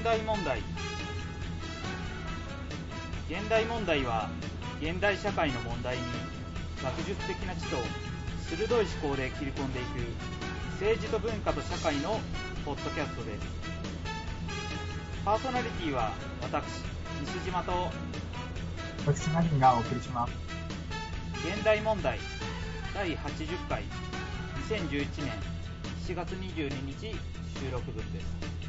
[0.00, 0.60] 現代問題。
[3.28, 4.30] 現代問題は
[4.80, 6.02] 現代社会の問題に
[6.82, 7.76] 学術的な知と
[8.48, 10.00] 鋭い思考で切り込んでいく
[10.80, 12.18] 政治と文化と社会の
[12.64, 13.46] ポッドキャストです。
[15.22, 16.64] パーソナリティは私
[17.20, 17.90] 西島と。
[19.06, 20.32] 私マリンがお送りします。
[21.46, 22.18] 現代問題
[22.94, 23.84] 第80回。
[24.66, 25.32] 2011年
[26.06, 27.14] 7月22日
[27.60, 28.59] 収録分です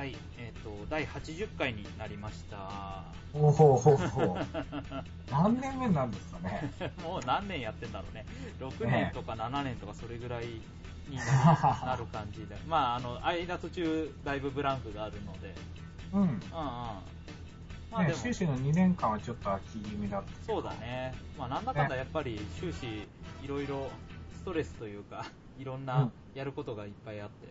[0.00, 3.04] はいえっ、と第80回になりました。
[3.34, 4.36] ほうほうほうほう。
[5.30, 6.72] 何年目なんですかね。
[7.04, 8.24] もう何年やってんだろうね。
[8.60, 10.46] 6ね年とか7年とかそれぐらい
[11.06, 12.56] になる感じで。
[12.66, 15.54] まああの間途中だいぶブランクがあるので。
[16.14, 16.22] うん。
[16.22, 16.38] うんうん。
[16.40, 17.02] ま
[17.92, 18.18] あでね、も。
[18.20, 20.70] 終始の2年間はちょっと秋気味だったそうだ。
[20.76, 23.06] ね、まあ、なんだかんだやっぱり終始
[23.44, 23.90] いろいろ
[24.32, 25.26] ストレスというか
[25.58, 26.12] いろんうなん。
[26.32, 27.48] やることがいっぱいあって、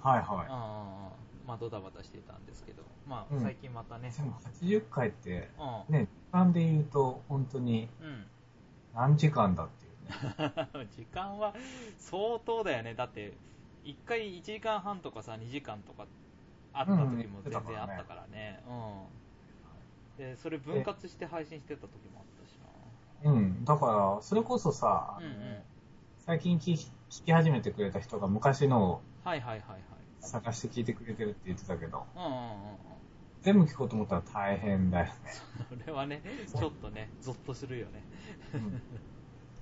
[0.00, 0.44] はいうんうんうん。
[0.46, 3.42] はまあドタバタしてたんですけど、まあうん。
[3.42, 4.08] 最近またね。
[4.08, 5.50] い。、でも80回って、
[5.88, 8.24] うん、ね、時間で言うと本当にうん、
[8.94, 10.88] 何時間だっていうね。
[10.96, 11.54] 時間は
[11.98, 13.32] 相当だよね、だって
[13.84, 16.06] 1回1時間半とかさ2時間とか
[16.72, 22.58] あった時も全然あったからね、うん、でそれ分割して配信してた時もあったし
[23.24, 23.64] うん。
[23.64, 25.62] だから、それこそさ、な、うんうん、
[26.26, 26.90] 最近聞
[27.24, 29.80] き始めてくれた人が昔のをはいはいはいはい、
[30.24, 32.46] 探して聞いてくれてるって言ってたけど、うんうんうんうん。
[33.42, 35.12] 全部聞こうと思ったら大変だよね。
[35.68, 38.02] それはね、ちょっとね、ゾッとするよね。
[38.54, 38.82] うん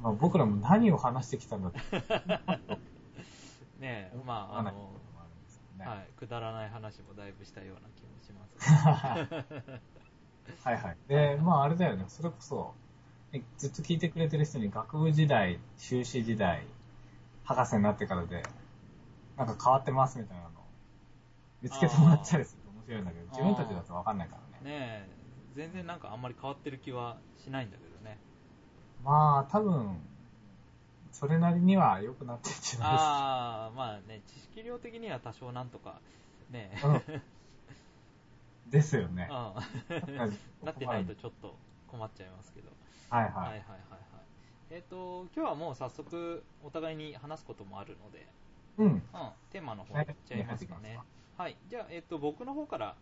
[0.03, 1.79] まあ、僕らも何を話してきたんだって。
[3.79, 4.91] ねえ、まあ、あの、
[5.79, 8.57] ねはい、くだらない話もだいぶしたような気もします。
[10.65, 10.97] はいはい。
[11.09, 12.75] で、まああれだよね、それこそ、
[13.33, 16.67] えずっと聞いてくれてる人に学部時代、修士時代、
[17.45, 18.43] 博士になってからで、
[19.37, 20.49] なんか変わってますみたいな
[21.63, 24.79] 見つけてもらったりすると面白いんだけど、自分たちだとわかんないからね。
[24.79, 25.09] ねえ、
[25.55, 28.19] 全然なんかあんまり変わってる気はしないんだけどね。
[29.05, 30.01] まあ多分、
[31.13, 36.01] それなりには良くなってるんじゃないああ、まあね、知識量的には多少なんとか、
[36.51, 37.23] ねえ、うん
[38.73, 39.29] ですよね。
[39.31, 41.57] うん、なってないとちょっと
[41.89, 42.71] 困っちゃいますけど。
[43.11, 43.33] はいはい。
[43.33, 43.63] はいはいはいはい。
[44.71, 48.27] えっ、と、今日はもう早速お互いに話すこともあるので、
[48.79, 48.87] うん。
[48.87, 49.01] うん、
[49.51, 51.07] テーマの方いっちゃいますかねはい。
[51.43, 51.57] はい。
[51.67, 52.97] じゃあ、えっと、僕の方から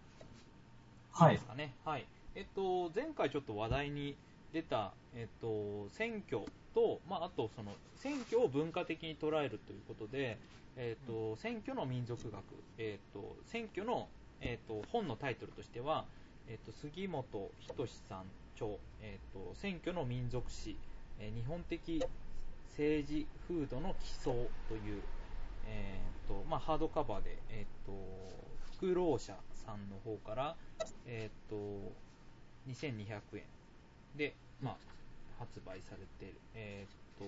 [1.10, 1.46] はいいいです。
[1.46, 1.74] かね。
[1.84, 2.06] はい。
[2.34, 4.16] えっと、前回ちょっと話題に
[4.50, 10.40] 出た、えっと、選挙と、まあ、あと、その、選挙を文化的に捉えるということで、
[10.76, 14.08] えっと、選挙の民族学、えっと、選挙の、
[14.40, 16.08] えっと、本のタイトルとしては、
[16.46, 20.80] えっと、杉本仁さん著、えっと、選挙の民族史、
[21.18, 22.08] えー日本的
[22.64, 25.08] 政治風土の基礎という、
[25.66, 27.92] えーとまあ、ハードカバーで、えー、と
[28.76, 30.56] 福労社さんの方から、
[31.06, 31.56] えー、と
[32.68, 33.42] 2200円
[34.16, 34.76] で、まあ、
[35.38, 37.24] 発売されている、えー、と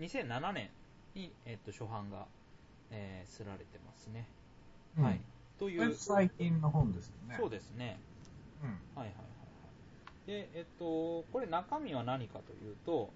[0.00, 0.70] 2007年
[1.14, 2.26] に、えー、と初版が、
[2.90, 4.26] えー、刷られてますね。
[4.98, 5.20] うんはい、
[5.58, 7.36] という最近の本ですよね。
[7.38, 7.98] そうですね。
[8.62, 8.68] うん。
[8.68, 9.14] はいはいはいは
[10.26, 10.26] い。
[10.26, 13.10] で、えっと、これ中身は何かというと、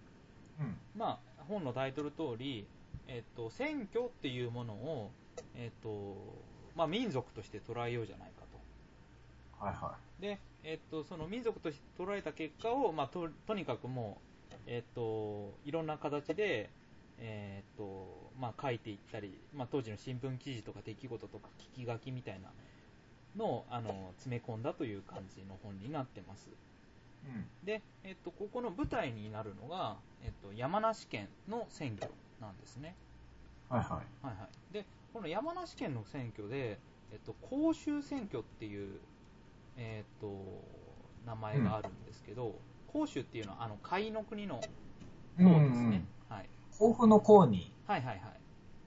[0.60, 0.76] うん。
[0.96, 2.66] まあ、本のタイトル通り、
[3.08, 5.10] えっと、選挙っていうものを、
[5.54, 6.16] えっと、
[6.74, 8.44] まあ、民族として捉えようじゃないか
[9.60, 9.64] と。
[9.64, 14.18] はいはで、えっと、その民族として捉えた結果を、まあ、ととにかくも
[14.50, 16.70] う、えっと、いろんな形で、
[17.18, 22.50] えっとまあ、書いていったり、まあ、当時の新聞記事とか出来事とか聞き書きみたいな
[23.36, 26.48] のをあの詰め込んだという感じの本になってます。
[26.48, 27.28] い。
[27.28, 27.46] うん。
[27.64, 32.10] で、えっと、ここの舞台になるのが、えっと、山梨県の選挙
[32.44, 32.98] なんですね。
[33.68, 34.06] はいはい。
[34.22, 34.72] はいはい。
[34.72, 39.00] で、この山梨県の選挙で、えっと、甲州選挙っていう、
[39.76, 44.68] えっと、名前があるんですけど、甲州っていうのは、あの、甲斐の国の
[45.42, 45.98] 方ですね。
[45.98, 46.50] うんうんはい。
[46.78, 48.40] 甲府の甲に、はいはいはい。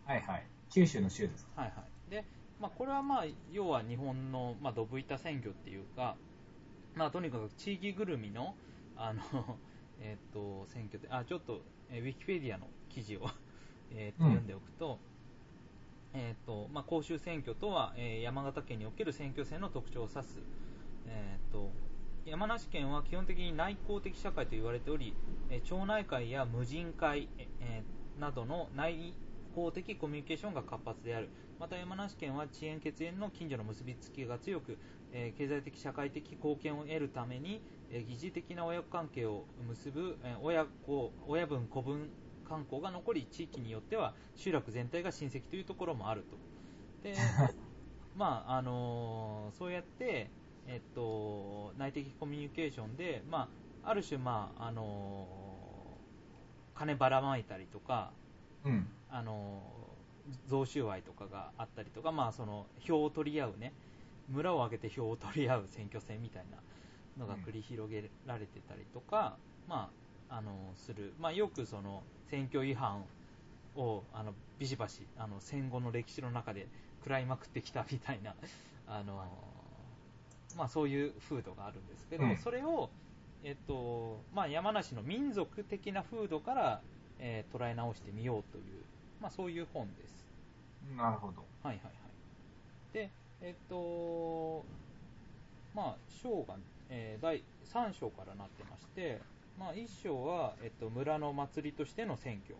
[0.06, 0.44] はいはい。
[0.72, 1.48] 九州の州です。
[1.56, 2.10] はいはい。
[2.10, 2.26] で、
[2.60, 6.18] まあ、これはまあ、要は日本の、まあ、どぶ板選挙っていうか、
[6.96, 8.58] まあ、とにかく地域ぐるみの、
[8.96, 9.60] あの、
[10.00, 13.30] えっと、選挙で、あ、ちょっと、えーウィキペディアの記事を、
[13.92, 15.00] えっと、うん読んでおくと、
[16.14, 20.40] えっと、まあ、公衆選挙とは、えー山形県における選挙戦の特徴を指す、
[21.06, 21.74] えっと、
[22.26, 25.18] 山梨県は基本的に内向的社会と言われており、
[25.50, 29.16] えー町内会や無人会、ええーなどの内
[29.52, 31.30] 公的コミュニケーションが活発である。
[31.60, 34.78] また山梨県は遅延血縁の近所の結びつきが強く、
[35.12, 42.10] えー経済的社会的貢献を得るために、えー疑似的な親子関係を結ぶ、えー親子親分子分
[42.48, 46.38] 観光が残り地域によっては集落全体が親戚というところもあると。
[47.04, 47.16] で
[48.16, 50.32] まあ、あのそうやって、
[50.66, 53.48] えっと、内的コミュニケーションで、ま
[53.84, 55.28] あ、ある種、まあ、あの
[56.74, 58.12] 金ばらまいたりとか、
[58.66, 58.88] うん。
[59.10, 59.62] あの
[60.48, 63.74] 贈収賄とかがあったりとか、まあ、その票を取り合うね、
[64.30, 66.58] 村を挙げて票を取り合う選挙戦みたいな
[67.18, 69.90] のが繰り広げられてたりとか、ま
[70.30, 73.04] あ、あのする、まあ、よくその選挙違反
[73.76, 76.68] をあのビシバシあの戦後の歴史の中で
[77.00, 78.34] 食らいまくってきたみたいな、
[78.88, 79.26] あの
[80.58, 82.90] まあ、そういう風土があるんですけど、うんそれを、
[83.44, 86.82] えっとまあ、山梨の民族的な風土から、
[87.20, 88.64] えー捉え直してみようという、
[89.22, 90.28] まあ、そういう本です。
[90.96, 91.44] なるほど。
[91.64, 92.94] はいはいはい。
[92.94, 93.10] で、
[93.42, 94.64] えっと、
[95.74, 96.56] まあ、章が、
[96.90, 99.22] えー第3章からなってまして、
[99.58, 102.56] まあ、1章は、えっと、村の祭りとしての選挙。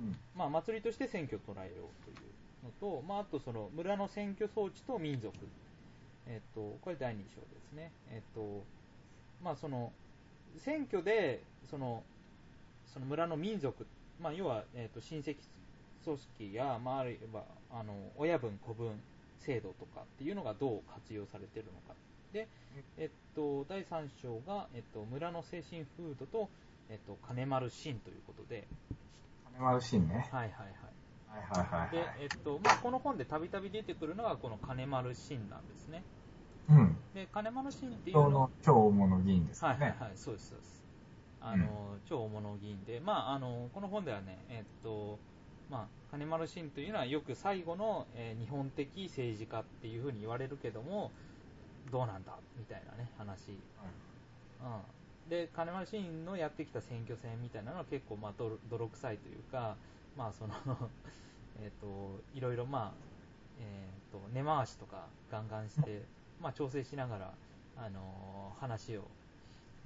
[0.00, 0.16] うん。
[0.36, 2.34] まあ、祭りとして選挙を捉えようという
[2.64, 5.34] のと、まあ、あとその村の選挙装置と民族、
[6.26, 8.64] えっと、これ第2章ですね、えっと
[9.42, 9.92] まあ、その
[10.58, 12.02] 選挙でその
[12.92, 13.86] その村の民族、
[14.20, 15.36] まあ、要は、えっと、親戚
[16.04, 19.00] 組織や、まあ、あるいはあの親分、子分
[19.40, 21.94] 制度とかっていうのがどう活用されているのか。
[22.34, 22.48] で、
[22.96, 26.50] えっと、第3章が、えっと、村の精神風土と、
[26.88, 28.68] えっと、金丸信ということで、
[29.44, 30.28] 金丸信ね。
[30.32, 30.94] はいはいはい。
[31.26, 36.04] はいはいはいではい。、えっとまあ、この本でたびたび出てくるのがこの金丸信なんですね。
[36.68, 36.96] うん。
[37.12, 39.76] で、金丸信っていうのの超大物議員ですよね。
[39.78, 40.84] はいはいはい、そうです、そうです。
[41.40, 45.20] あの、超大物議員で、まあ、あの、この本ではね、えっと、
[45.68, 51.14] まあ、金丸信というのはよく最後の、えー日本的政治家っていうふうに言われるけども、
[51.90, 53.50] どうなんだみたいなね、話。
[53.50, 53.52] う
[55.26, 55.30] ん。
[55.30, 59.76] で、金丸信のやってきた選挙戦みたいなのは結構、まあ、泥泥臭いというか、
[60.16, 60.54] まあ、その、
[61.60, 62.92] えっと、いろいろ、まあ、
[63.60, 66.02] えっと、根回しとかガンガンして、
[66.40, 67.34] まあ、調整しながら、
[67.76, 69.04] あのー話を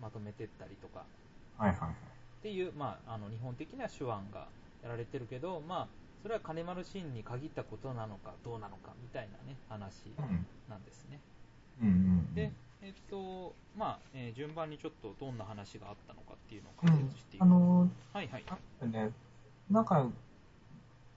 [0.00, 1.04] まとめてったりとか
[1.56, 1.90] はいはいはい。
[1.90, 1.94] っ
[2.42, 4.46] ていう、まあ、あの日本的な手腕が
[4.82, 5.88] やられてるけど、まあ、
[6.22, 10.46] それは金丸信に限ったことなのかどうなのかみたいなね話うん。
[10.68, 11.18] なんですね。
[11.32, 11.37] うん
[11.82, 12.34] うんうん。
[12.34, 12.52] で、
[12.82, 16.88] えっとまあえー順番にちょっとどんな話があったのかっていうのをうん。
[16.88, 18.44] 解説していく、あのはいはい。
[18.82, 19.12] ー、ね、
[19.70, 20.06] なんか、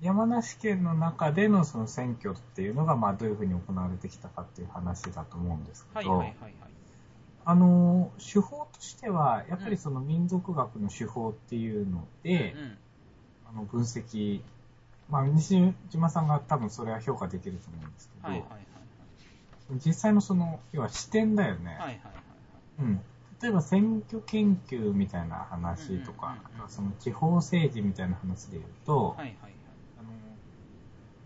[0.02, 6.54] 山梨県の中でのその選挙っていうのが、まあ、どういうふうに行われてきたかっていう話だと思うんですけど、はいはいはいはい。
[7.46, 12.78] あのー、手法としては、やっぱりその民族学の手法っていうので、うん。
[13.52, 14.42] あの分析、
[15.10, 18.71] まあ、西島さんが多分それは評価できると思うんですけど、はいはいはい
[19.86, 21.72] 実際のその、要は視点だよね。
[21.72, 22.02] はいはいはい
[22.80, 23.02] うん。
[23.42, 26.38] 例えば選挙研究みたいな話とか、
[26.68, 29.54] その地方政治みたいな話で言うと、はいはいはい。
[30.00, 30.10] あの、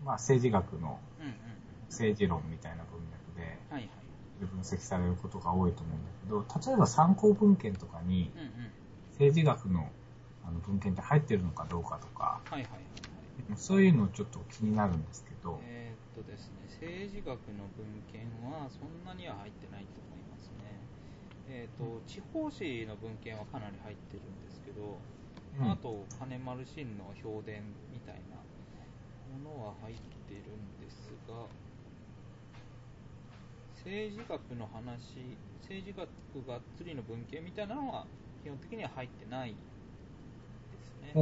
[0.04, 0.98] まあ政治学の
[1.88, 8.30] 政治論みたいな文脈で分析されることが多いと思うんだけど、例えば参考文献とかに
[9.12, 9.90] 政治学の
[10.46, 12.70] あの文献って入ってるのかどうかとか、はいはいはい
[13.50, 13.58] はい。
[13.58, 20.76] そういうのちょっと気になるんですけど、えーっとですね、政治学の文献はそんなには入ってないと思いますね。
[21.48, 25.00] えーっと、地方紙の文献はかなり入ってるんですけど、
[25.58, 28.36] うんあと、金丸信の評伝みたいな
[29.32, 29.96] ものは入っ
[30.28, 31.48] てるんですが、
[33.80, 35.24] 政治学の話、
[35.62, 38.06] 政治学がっつりの文献みたいなのは
[38.42, 39.56] 基本的には入ってないで
[40.84, 41.12] すね。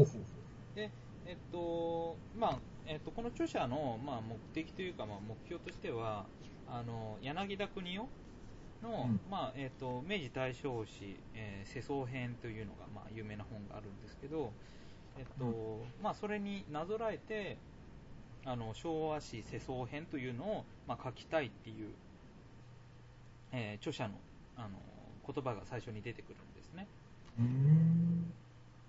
[0.74, 0.90] で、
[1.26, 6.28] えっと、まあ、えっと、この著者の、まあ、目的というか、まあ、目標としては、
[6.66, 8.10] あの、柳田国夫
[8.82, 14.54] の、うんまあ、えっと、明治大正史、えー世相編というのが、まあ、有名な本があるんですけど、
[15.16, 17.58] えっと、うまあ、それになぞらえて、
[18.44, 21.96] あの、昭和史世相編というのを、まあ、書きたいっていう、
[23.52, 24.20] えー著者の、
[24.54, 24.78] あの、
[25.26, 26.88] 言葉が最初に出てくるんですね。
[27.38, 28.34] うーん。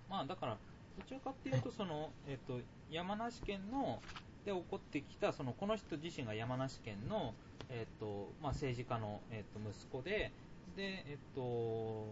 [0.08, 0.60] まあ、だから、
[0.98, 2.60] どちらかっていうと、その、えっと、
[2.90, 4.02] 山梨県の、
[4.46, 7.34] で起こってきた、その、この人自身が山梨県の、
[7.70, 10.32] えっと、まあ、政治家の、えっと、息子で、
[10.76, 12.08] で、えっと、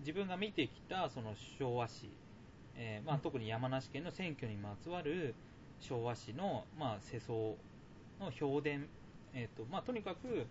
[0.00, 2.10] 自分が見てきた、その、昭和史、
[2.76, 5.34] えーまあ、特に山梨県の選挙にまつわる
[5.80, 7.36] 昭和史の、まあ、世相
[8.20, 8.88] の評伝、
[9.34, 10.46] えっと、まあ、とにかく、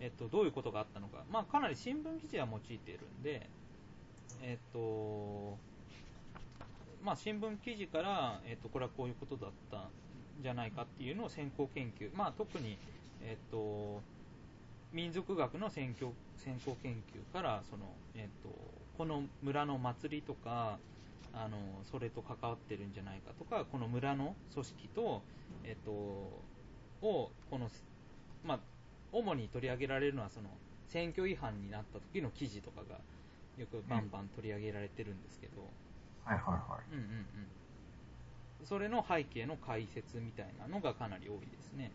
[0.00, 3.48] えっと、どういうことがあったのか、まあ、かなり新聞記事は用いているんで、
[4.42, 5.58] えっと、
[7.02, 9.82] まあ、新聞記事から、えっと、これはこういうことだったん
[10.42, 12.78] じゃないかっていうのを先行研究、まあ、特に、
[13.22, 14.00] えっと、
[14.92, 18.50] 民族学の先行先行研究からその、えっと、
[18.96, 20.78] この村の祭りとか
[21.34, 21.56] あの
[21.90, 25.22] それと関わってるんじゃないかとかこの村の組織と、
[25.64, 26.40] えっと、を
[27.02, 27.68] この
[28.44, 28.58] まあ、
[29.12, 30.48] 主に取り上げられるのはその
[30.88, 32.98] 選挙違反になった時の記事とかが
[33.56, 35.52] よくバンバン取り上げられてるんですけど、
[36.24, 36.94] はいはいはい。
[36.94, 37.26] うんうん
[38.60, 41.90] うん、それの背景の解説みたいなのがかなり多いですね。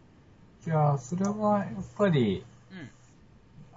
[0.65, 2.89] いや、それはやっぱり、うん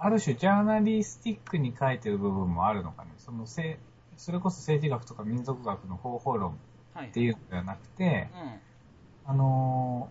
[0.03, 3.11] ある種ジャーナリスティックに書いてる部分もあるのかね。
[3.19, 3.77] そのせ
[4.17, 6.57] それこそ政治学とか民族学の方法論
[6.93, 8.27] はい、っていうのではなくて、
[9.25, 10.09] うんあの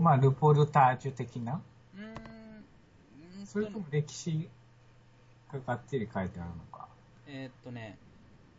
[0.00, 1.60] ーまあ、ルポルタージュ的な、
[1.96, 4.48] うーんそれとも歴史
[5.52, 6.86] ががっちり書いてあるのか。
[7.26, 7.98] えーっとね、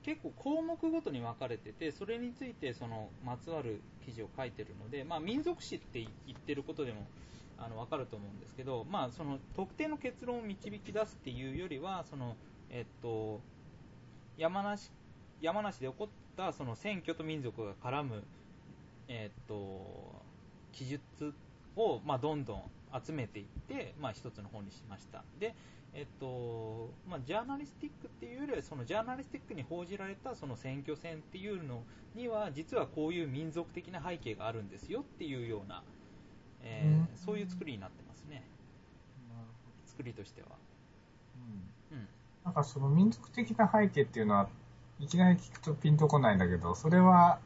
[0.04, 7.06] 結構項目ごとに分かれてて、それについてそのまつわる記事を書いてるので、まあ、民族史って言ってることでも
[7.58, 12.36] あの分かると思うんですけど、まあ、その特定の結論を導き出すっていうよりは、その
[12.72, 13.42] えっと、
[14.38, 14.92] 山梨
[15.42, 18.24] 山梨で起こったその選挙と民族が絡む、
[19.08, 20.22] えっと、
[20.72, 21.34] 記述
[21.76, 22.64] を、まあ、どんどん
[23.06, 25.24] 集めていって、まあ、一つの本にしました。
[25.40, 25.54] で
[25.94, 31.82] えっとまあ、ジャーナリスティックっていうよりはそのジャーナリスティックに報じられたその選挙戦っていうの
[32.16, 35.84] には実はこういう民族的な背景があるんですよっていうような、
[36.62, 37.18] えーうん。
[37.18, 38.44] そういう作りになってますね。
[39.86, 40.48] 作りとしては、
[41.92, 41.98] うん。
[41.98, 42.08] うん、
[42.46, 44.48] なんかその民族的な背景っていうのは、
[45.00, 47.40] いきなり聞くとピンとこないんだけど、それは、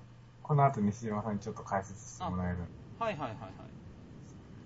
[0.44, 2.60] この後西島さんにちょっと解説してもらえる？
[3.00, 3.52] はいはいはいはい。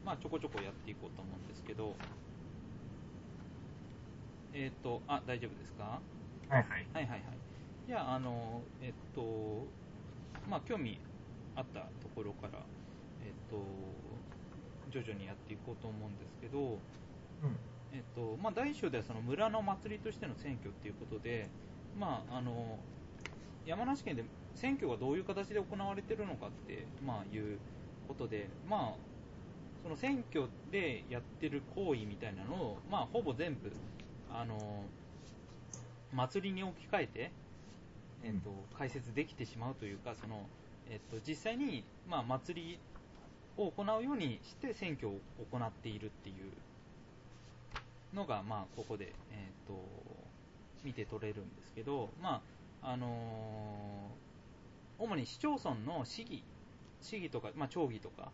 [0.03, 1.95] まあちょこちょこやっていこうと思うんですけど
[4.57, 6.01] えっ、とあ大丈夫ですか？
[6.49, 6.87] はいはい。
[6.93, 7.21] はいはいはい。
[7.87, 9.21] じゃあ、あの、えっと、
[10.49, 10.97] まあ、興味
[11.55, 12.59] あったところから、
[13.23, 13.55] えっと、
[14.91, 17.55] 徐々にやっていこうと思うんですけど、うん。
[17.93, 21.47] えっと、まあ、大小ではその村の祭りとしての選挙っていうことで、
[21.95, 22.79] まあ、あの、
[23.65, 24.23] 山梨県で
[24.55, 27.59] 選挙がどういう形で行われてるのかって、まあ、いう
[28.07, 28.95] ことで、まあ、
[29.83, 33.71] その選挙でやってる行為みたいなのを、まあ、ほぼ全部、
[34.31, 34.83] あの、
[36.13, 37.31] 祭りに置き換えて、
[38.23, 40.47] えっと、解説できてしまうというか、その、
[40.89, 42.79] えっと、実際に、まあ、祭り
[43.57, 45.19] を行うようにして選挙を
[45.51, 49.73] 行っているっていうのが、まあ、ここで、えっと、
[50.83, 52.41] 見て取れるんですけど、ま
[52.81, 54.27] あ、あのー
[54.99, 56.43] 主に市町村の市議、
[57.01, 58.31] 市議とか、まあ、町議とか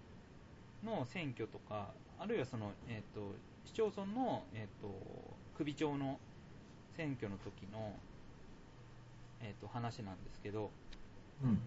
[0.84, 3.36] の選挙とか、あるいはその、えっと、
[3.66, 4.88] 市町村の、えっと、
[5.57, 6.19] 首長の
[6.95, 7.93] 選挙の時の、
[9.41, 10.72] えっと、話なんですけど、
[11.43, 11.60] うん。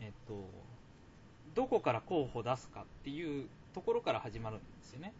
[0.00, 0.48] えっと、
[1.54, 5.12] どこから候補を出すかっていうところから始まるんですよね。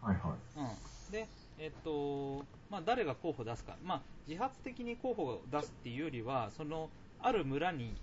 [0.00, 0.60] はいはい。
[0.60, 0.62] う
[1.08, 1.26] ん、で、
[1.58, 6.90] えっとまあ、誰が候補を出すか、まあ、自発的に候補を出すっていうよりは、その
[7.20, 7.94] ある村に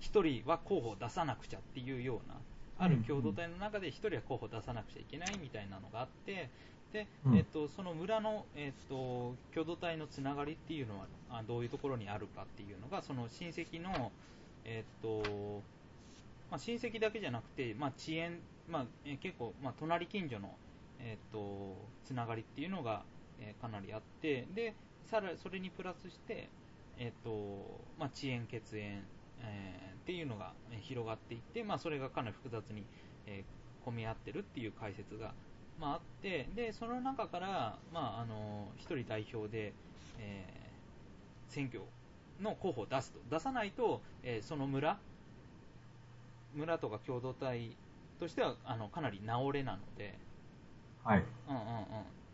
[0.00, 2.36] 1人は候補を出さなくちゃっていうような、
[2.78, 6.48] ある共同体の中で1人は候補を出さなくちゃいけないみたいなのがあって、
[6.92, 7.36] でうん。
[7.36, 14.12] えっと、その村の、えっと、共同体のつながりっていうのはあどういうところにあるかっていうのが、その親戚の、
[14.64, 15.62] えっと
[16.50, 20.58] まあ、親戚だけじゃなくて、まあ、遅延、まあ、えー結構、まあ、隣近所の、
[20.98, 23.04] えー、とつながりっていうのが、
[23.38, 26.50] えーかなりあってでさらそれにプラスして、
[26.96, 29.02] えーとまあ、遅延、血縁、
[29.40, 32.86] えーっていうのがえー広がっていって、まあ、それがかなり複雑に、
[33.26, 35.34] えー混み合ってるっていう解説が、
[35.82, 39.74] まあ、あってでその中から、まあ、あの1人代表で、
[40.18, 40.62] えー
[41.48, 41.82] 選挙
[42.40, 44.98] の候補を出すと出さないと、えーその村
[46.54, 47.76] 村とか共同体
[48.20, 50.18] としてはあのかなり直れなので、
[51.04, 51.24] はい。
[51.48, 51.84] うんうんうん、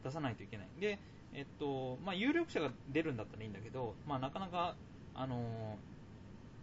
[0.05, 0.69] 出さないといけない。
[0.79, 0.99] で、
[1.33, 4.77] えっと、まあ、有力者が出るんだったらいいんだけど、まあ、なかなか、
[5.15, 5.77] あのー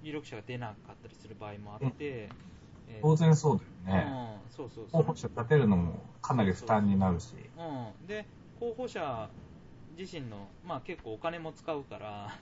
[0.02, 2.30] 有力者が出なかったりする場合もあって、
[2.90, 4.08] えー当然そうだよね。
[4.48, 7.34] うん、そうそう、候補者立てるのもかなり負担になるし。
[7.58, 8.26] うん、で、
[8.60, 9.30] 候補者
[9.98, 12.38] 自身の、まあ、結構お金も使うから、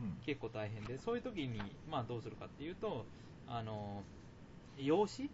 [0.00, 0.16] うん。
[0.24, 3.04] 結構大変で、そういう時に、まあ、どうするかっていうと、
[3.46, 4.02] あの
[4.78, 5.28] 養子、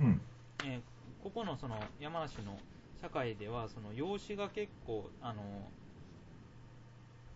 [0.00, 0.20] うん。
[0.64, 0.80] えー
[1.24, 2.54] ここのその山梨の
[3.00, 5.42] 社会ではその養子が結構あの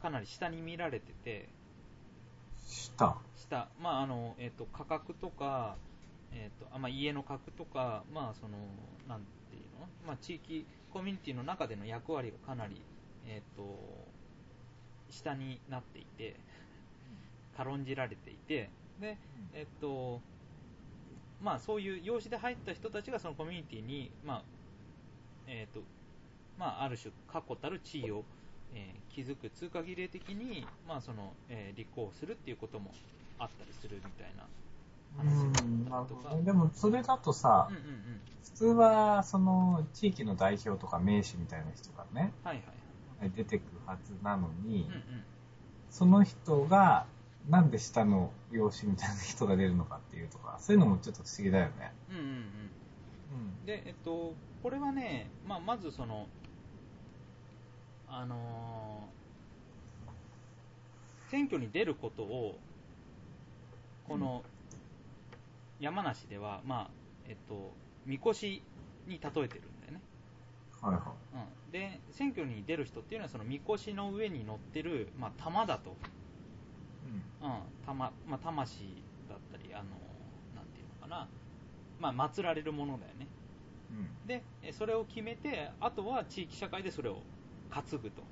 [0.03, 1.49] かなり下に見られてて
[2.67, 3.17] した。
[3.35, 5.77] 下、まああのえー、と価格とか、
[6.33, 8.57] えーとあまあ、家の格とか、まあその
[9.09, 9.21] なん
[9.51, 12.81] ていうの、まあ、地域コミュニティの中での役割がかなり、
[13.27, 13.79] えー、と
[15.11, 16.37] 下になっていて
[17.57, 18.71] 軽んじられていて
[19.01, 19.17] で、
[19.55, 20.21] えっと、
[21.43, 24.43] まあそういう養子で入った人たちがそのコミュニティに、まあ、
[25.47, 25.81] えっと、
[26.59, 28.25] まあある種確固たる地位を、
[28.75, 32.93] えー築く通過儀礼的に、まあその、えー立候補するっていうことも
[33.39, 34.49] あったりするみたいな話
[36.45, 38.21] でも、それだとさうん、うんうん。
[38.45, 42.67] 普通は、その、地域の代表とか名士みたいな人がね、はいはい
[43.21, 43.31] はい。
[43.31, 45.25] 出てくるはずなのに、うんうん。
[45.91, 47.07] その人が、
[47.49, 51.93] なんで下の養子みたいな人が出るのかっていうとか、そういうのもちょっと不思議だよね。
[52.11, 52.29] うんうんうん。
[52.31, 52.35] う
[53.63, 53.67] ん。
[53.67, 56.27] で、えっと、これはね、まあ、まずその、
[58.09, 59.19] あのー
[61.31, 62.59] 選挙に出ることを、
[64.09, 64.43] この、
[65.79, 66.95] 山梨では、まあ、
[67.25, 68.63] えっと、みこし
[69.07, 70.03] に例えてるんだよね。
[70.81, 71.03] はいはい。
[71.33, 71.37] う
[71.69, 71.73] ん。
[71.73, 75.97] で、選挙に出る人っていうのは、そのみこしの上に乗ってる、まあ、玉だと。
[77.41, 79.97] うん、玉、まあ、魂だったり、あの、
[80.55, 81.29] なんていうのかな。
[81.99, 83.29] まあ、祀られるものだよね。
[83.91, 83.97] うん。
[83.97, 84.19] うん。
[84.25, 87.27] で、えそれを決めて、あとは地域社会でそれを
[87.71, 88.23] 担ぐと。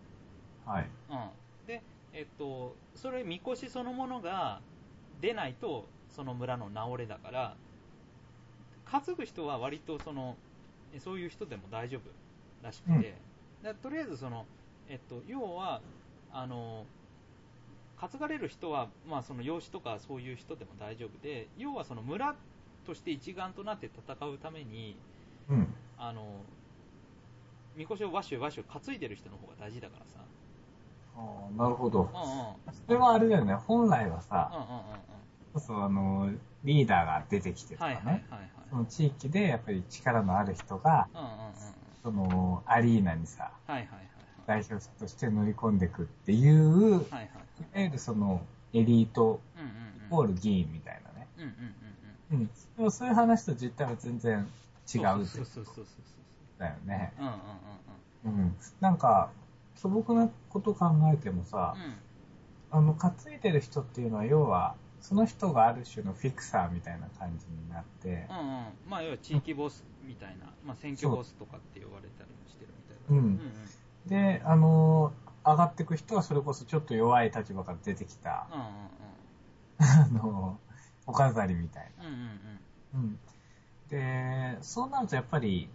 [0.64, 0.90] はい。
[1.08, 1.30] うん。
[1.66, 4.62] で、えっと、それ、みこしそのものが
[5.20, 7.54] 出ないと、その村の直れだから、
[8.86, 10.34] 担ぐ人は割とその、
[10.94, 12.10] えそういう人でも大丈夫
[12.64, 13.02] らしくて、うん
[13.62, 14.44] だとりあえずその、
[14.88, 15.80] えっと、要は、
[16.32, 16.84] あの、
[17.98, 22.34] 担がれる人は、まあ、その養子とかそういう人でも大丈夫で、要はその村
[22.86, 24.96] として一丸となって戦うために、
[25.48, 25.66] うん。
[25.98, 26.22] あの、
[27.74, 30.20] みこしをわしゅわしゅ担いでる人の方が大事だからさ。
[31.16, 32.02] ああ、なるほど。
[32.02, 32.38] うんうん。
[32.38, 32.56] うん
[32.86, 33.54] それはあれだよね。
[33.54, 34.68] 本来はさ、うんうんうん。
[34.70, 35.25] そ
[35.56, 36.30] うそう、あの、
[36.64, 38.50] リーダーが出てきてとかね、はいはいはいはい。
[38.70, 41.28] その地域でやっぱり力のある人が、うんうん。
[42.02, 44.08] その、アリーナにさ、はいはいはい
[44.46, 47.00] 代表者として乗り込んでくっていう、はい。
[47.00, 47.26] はいはい
[47.58, 48.40] いわゆるその、
[48.72, 49.40] エリート。
[50.06, 51.26] イコール議員みたいなね。
[51.36, 51.50] うんうん
[52.30, 52.50] うんうん。
[52.76, 54.46] でもそういう話と実態は全然
[54.94, 55.22] 違ううん。
[55.22, 55.84] ってそうそうそうそうそう
[56.60, 57.12] だよね。
[58.80, 59.30] なんか、
[59.74, 61.82] 素朴なこと考えてもさ、うん。
[61.82, 61.94] うん。
[62.70, 68.64] あの、担いでる人っていうのは、要は、その人がある種のフィクサーみたいな感じになって、うんうん。
[68.88, 73.02] まあ、要は地域ボスみたいな、まあ、選挙ボスとかって呼ばれたりもしてるみたいだ。
[73.10, 73.40] うんうん
[74.06, 75.12] で、あの、
[75.44, 78.60] 上がってく人はそれこそちょっと弱い立場から出てきた、うん。
[78.60, 78.66] うん
[79.78, 80.60] あの、
[81.06, 82.06] お飾りみたいな。
[82.06, 82.20] うんうん。
[82.20, 82.28] うん
[82.94, 83.18] うんうん。
[83.88, 85.68] で、そうなるとやっぱり、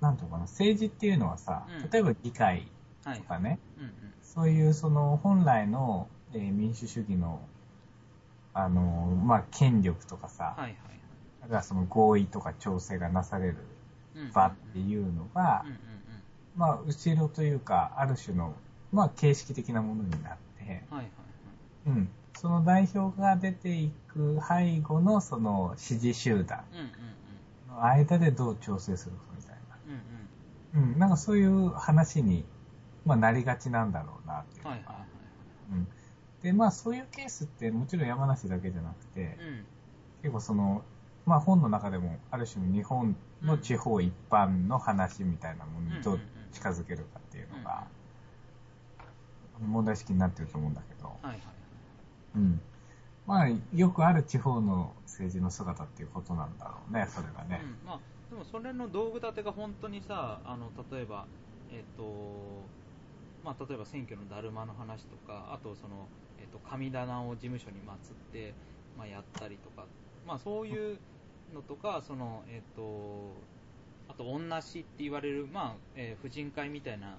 [0.00, 2.68] なんとかな、政治っていうのはさうん、例えば議会
[3.06, 3.10] うん。
[3.10, 3.24] はいと。
[3.24, 3.92] かね、うんうん。
[4.22, 7.40] そういうその本来の、えー民主主義の、
[8.54, 8.82] あの、
[9.24, 10.76] まあ、権力とかさ、はいはい
[11.42, 13.56] だからその合意とか調整がなされる
[14.34, 15.80] 場っていうのがうん、うん
[16.56, 18.54] まあ、後ろというか、ある種の、
[18.92, 20.68] まあ、形式的なものになって、うん。
[20.68, 21.10] はいはいはい。
[21.86, 22.08] うん。
[22.34, 27.76] その代表が出ていく背後のその支持集団うんうんうん。
[27.76, 29.56] の間でどう調整するかみたい
[30.74, 30.90] うんうん。
[30.90, 30.92] な。
[30.92, 30.98] うん。
[30.98, 32.44] なんかそういう話に、
[33.04, 34.68] まあ、なりがちなんだろうなっていうか。
[34.70, 35.06] はいはいはい。
[35.72, 35.88] うん。
[36.42, 39.66] で、まあそういうケースってもちろん山梨だけじゃなくて、うん。
[40.22, 40.82] 結構その、
[41.26, 46.20] まあ本の中でもある種の日本の地方一般の話みたいなものにどう
[46.52, 47.86] 近づけるかっていうのが、
[49.60, 51.40] 問題意識になってると思うんだけど、はいはいはい。
[52.36, 52.60] うん。
[53.26, 57.62] まあ、よくある地方の政治の姿っていうことなんだろうね、それがね。
[57.62, 58.00] うん、まあ、
[58.30, 61.26] でもそれの道具立てが本当にさ、あの、例えば、
[61.70, 62.64] えっ、と、
[63.44, 66.08] まあ、例えば選挙のだるまの話とか、あとその、
[66.50, 68.54] と、神棚を事務所に祀って、
[68.96, 69.86] まあ、やったりとか、
[70.26, 70.98] まあ、そういう
[71.54, 73.32] のとか、その、えっ、と、
[74.08, 77.18] あと、女師って言われる、まあ、えー婦人会みたいな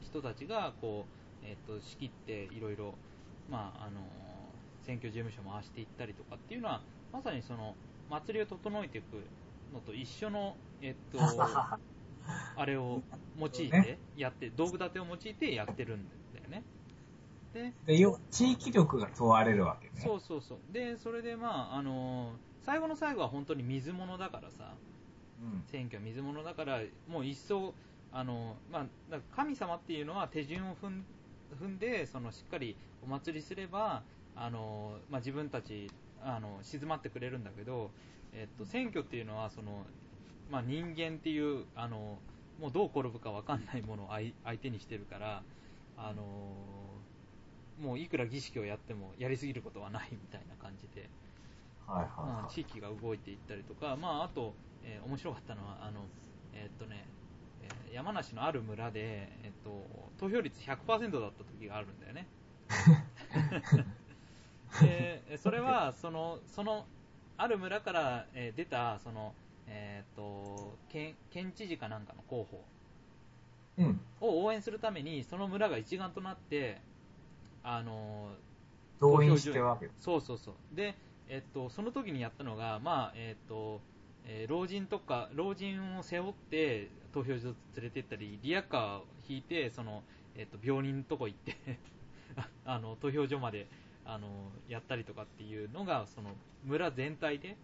[0.00, 1.06] 人たちが、こ
[1.42, 2.94] う、えっ、と、仕切っていろいろ、
[3.50, 4.00] まあ、あの、
[4.82, 7.74] 選挙事務所回していったりとかっていうのは、まさにその、
[8.10, 9.22] 祭りを整えていく
[9.72, 11.18] のと一緒の、えっと、
[12.56, 13.02] あれを
[13.38, 16.62] 用いてやって、道具立てを用いてやってるんだよね。
[17.52, 19.92] で、で、よ、地域力が問われるわけね。
[19.96, 20.58] そうそうそう。
[20.72, 22.32] で、それでまあ、あの
[22.64, 24.74] 最後の最後は本当に水物だからさ、
[25.42, 25.62] うん。
[25.70, 27.74] 選挙は水物だから、もう一層、
[28.12, 31.04] あのまあ、神様っていうのは手順を踏ん
[31.60, 34.02] 踏んで、そのしっかりお祭りすれば、
[34.34, 35.90] あのまあ、自分たち
[36.24, 37.90] あの静まってくれるんだけど、
[38.32, 39.84] えっと、選挙っていうのはその、
[40.50, 42.18] まあ、人間っていうあの
[42.60, 45.42] もうどう転ぶか分かんないものを相相手にしてるから、
[45.96, 46.22] あの
[47.78, 51.10] もういくら儀式をやってもやりすぎることはないみたいな感じで、
[51.86, 52.54] はいはいまあはい。
[52.54, 56.08] 地域が動いていったりとか、まあ、あと、えー面白かったのはあの、
[56.52, 57.08] えーっとね
[57.60, 62.28] えー山梨のある村で、えーっと投票率100%だった時があるんだよね。
[64.80, 66.86] でそれはそのその
[67.36, 69.34] ある村から、えー出たその、
[69.66, 72.64] えーっと県県知事かなんかの候補
[73.78, 74.00] うん。
[74.20, 76.80] を応援するためにその村が一丸となって
[77.64, 78.30] あの
[79.00, 79.88] 動員してるわけ。
[80.00, 80.54] そうそうそう。
[80.76, 80.94] で、
[81.28, 83.80] えっと、その時にやったのが、まあ、えっと、
[84.26, 90.02] えー老人とか、老人を背負って投票所連れてったり、リアカーを引いて、その、
[90.36, 91.56] えっ、と、病人のとこ行って
[92.36, 93.66] あ あの、投票所まで、
[94.04, 94.28] あの、
[94.68, 96.30] やったりとかっていうのが、その、
[96.64, 97.56] 村全体で、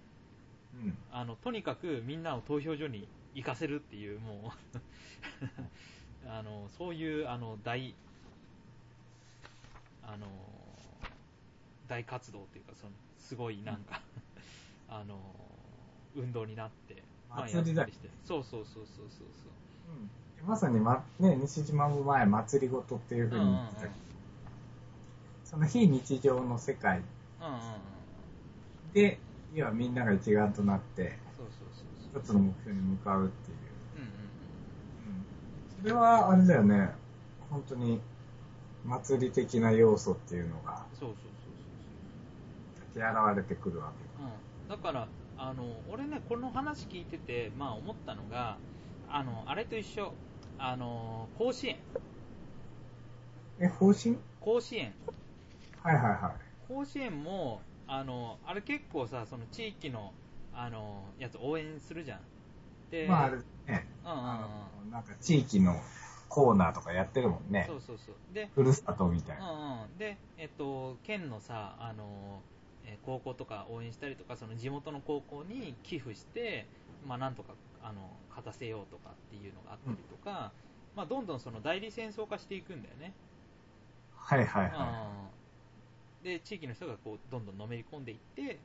[0.74, 0.98] うん。
[1.12, 4.78] あの、とにかくみんなを投票所に行かせるっていう、もう
[6.28, 7.94] あの、そういう、あの、大、
[10.08, 10.26] あの、
[11.86, 14.00] 大活動っていうか、その、すごいなんか、
[14.88, 15.18] あの、
[16.16, 18.08] 運動になって、まあ、や祭りだったりして。
[18.24, 19.26] そうそうそうそうそう
[20.40, 24.08] うん、まさに、ま、ね、西島も前、祭りごとっていうふうに言ってたけど、うんうん
[25.48, 27.00] その非日常の世界
[27.40, 27.48] そう。
[27.48, 27.62] うんうんう
[28.90, 28.92] ん。
[28.92, 29.18] で、
[29.54, 31.16] 要はみんなが一丸となって。
[32.14, 33.56] 一つの目標に向かうっていう。
[33.96, 34.16] うんうんうん。
[35.08, 35.26] うん
[35.80, 36.90] それは、あれだよね、
[37.48, 37.98] 本当に、
[38.84, 41.16] 祭り的な要素っていうのが、そうそう
[42.94, 44.22] そうそう現れてくるわけ。
[44.22, 44.28] だ。
[44.28, 48.56] うん、だから、あの俺ね、この話聞いてて、まあ、思ったのが、
[49.10, 50.12] あのあれと一緒、
[50.58, 51.76] あの甲子園、
[53.60, 54.16] え、方針？
[54.40, 54.92] 甲子園、
[55.82, 56.32] はいはいは
[56.68, 60.12] 甲子園も、あのあれ結構さ、その地域の
[60.54, 62.18] あのやつ応援するじゃん。
[62.18, 62.22] い。
[62.90, 64.90] で、まあ、あれね、うんうんうん。
[64.90, 65.80] なんか地域の
[66.28, 67.76] コーナーとかやってるもんねそ。
[67.76, 68.34] うそうそう。
[68.34, 69.50] で、ふるさとみたいな。
[69.50, 72.40] うんうん、で、えっと、県のさ、あの
[72.84, 76.66] えー高校とか応援したりとか、その地元の高校に寄付して、
[77.06, 80.52] まあ、なんとかあの勝たせようとかっていうのがあったりとか、
[80.96, 83.12] まあ、どんどんその代理戦争化していくんだよね。
[84.16, 85.10] はいはいは
[86.22, 88.58] うんで、地域の人がこうどんどんのめり込んでいって、い。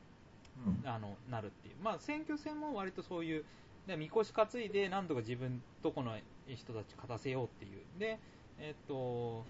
[0.65, 3.45] うんあのなるっていう、まあ、選挙戦も割とそういう、
[3.87, 6.15] でみこし担いで、なんとか自分とこの
[6.47, 8.19] 人たち勝たせようっていう、で、
[8.59, 9.43] えっと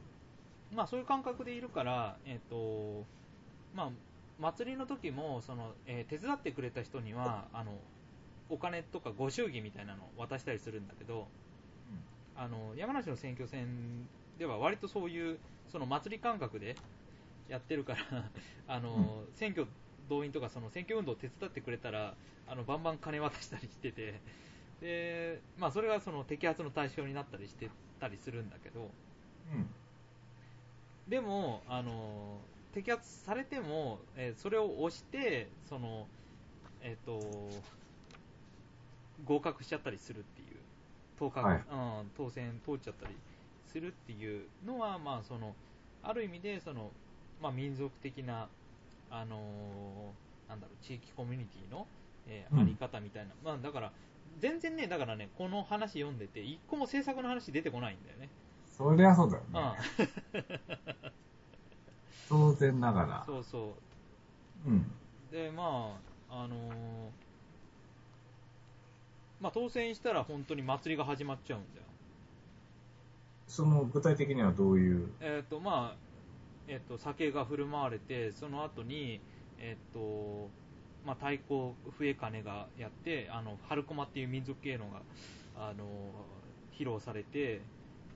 [0.74, 3.04] まあ、そういう感覚でいるから、えっと
[3.76, 3.90] まあ、
[4.40, 7.72] 祭りの時もその、えー手伝ってくれた人にはあの
[8.50, 11.28] お金とかご祝儀みたいなのを渡したりするんだけど、
[12.36, 14.08] あの山梨の選挙戦
[14.40, 15.38] では割とそういう
[15.72, 16.76] その祭り感覚で
[17.48, 18.00] やってるから
[18.68, 19.68] あの、選挙
[20.10, 22.14] 動員とかその選挙運動を手伝ってくれたら
[22.48, 24.20] あのバンバン金渡したりしてて
[24.82, 28.90] で、まあ、それがその摘発の対象になったりしてたりするんだけど
[29.54, 29.68] うん。
[31.08, 32.38] でもあの
[32.76, 36.08] 摘発されても、えーそれを押してその、
[36.82, 37.22] えー、と
[39.26, 40.58] 合格しちゃったりするっていう
[41.20, 43.16] 当確、はいうん、当選通っちゃったり
[43.72, 45.56] するっていうのは、まあ、その
[46.04, 46.92] ある意味でその、
[47.42, 48.48] まあ、民族的な、
[49.14, 51.88] あのーなんだろう地域コミュニティの、
[52.28, 53.92] えーうんあり方みたいな、まあ、だから
[54.40, 58.30] 全然ねだからねこの話読んでて一個も政策の話出てこないんだよね。
[58.76, 59.74] そりゃそうだようんね。
[62.28, 63.24] 当然ながら。
[63.26, 63.76] そうそ
[64.66, 64.78] うん。
[65.32, 65.34] う。
[65.34, 66.00] で、ま
[66.30, 67.10] あ、あのー
[69.40, 71.86] まあ、当選したら本当に祭りが始まっちゃうんだよ。
[73.48, 75.96] その具体的にはどういう、えっ、と、まあ、
[76.68, 79.20] えっ、と、酒が振る舞われて、その後に、
[79.60, 80.50] えっ、と、
[81.06, 85.02] まあ、太鼓、笛鐘がやって、あの、春駒っていう民族芸能が、
[85.56, 85.86] あの
[86.72, 87.62] 披露されて、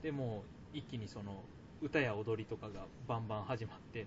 [0.02, 0.42] でも
[0.74, 1.42] う一気にその、
[1.80, 4.06] 歌や踊りとかがバンバン始まって、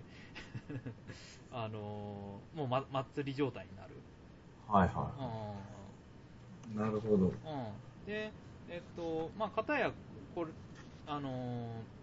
[1.50, 3.90] あのもう、ま、祭り状態になる。
[4.68, 5.54] はいうんは
[6.74, 7.16] なるほど。
[7.16, 7.32] うん、
[8.06, 8.30] で、
[8.68, 9.92] えっと、まあ、片や、
[10.34, 10.50] これ、
[11.06, 12.01] あのー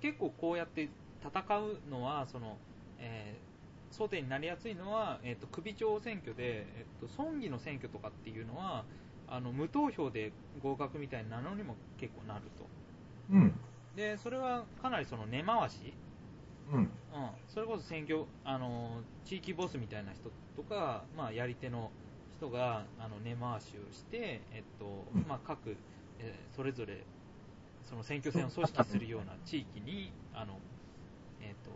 [0.00, 0.88] 結構こうやって
[1.22, 2.58] 戦うのは、その、
[2.98, 3.48] えー
[3.90, 8.84] 争点になりやすいのは、えっと、首長選挙で、えっと、村議の選挙とかっていうのは、
[9.26, 12.68] あの、無投票で合格みたいなのにも結構なると。
[13.30, 13.52] うん。
[13.94, 15.94] で、それはかなりその根回し、
[16.70, 16.90] うん。
[17.10, 21.90] うん、それこそ選挙、あの地域ボスみたいな人とか、まあ、やり手の
[22.36, 25.76] 人があの根回しをして、えっとうんまあ、各、
[26.18, 27.06] えーそれぞれ
[27.84, 30.58] その選挙戦を組織するような地域にあの、
[31.40, 31.70] えっと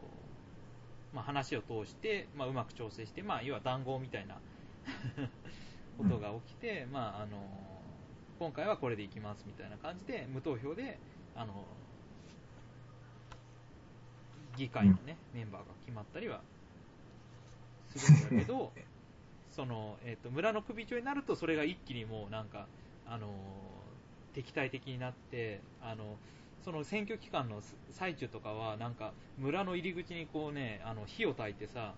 [1.15, 4.37] まあ、話を通して、まあ、うまく調整して、まあ、要は談合みたいな
[5.99, 7.39] ことが起きて、まあ、あの
[8.39, 10.99] 今回はこれでいきますみたいな感じで無投票で
[11.37, 11.65] あの
[14.57, 16.41] 議会の、ねメンバーが決まったりは
[17.97, 18.73] するんだけど
[19.51, 22.67] その、えー、と村の首長になるとそれが一気にもうなんか、
[23.07, 23.29] あの
[24.35, 26.17] 敵対的になってあの
[26.65, 31.95] その選挙期間の最中とかはなんか村の入り口にこう、ね、あの火を焚いてさ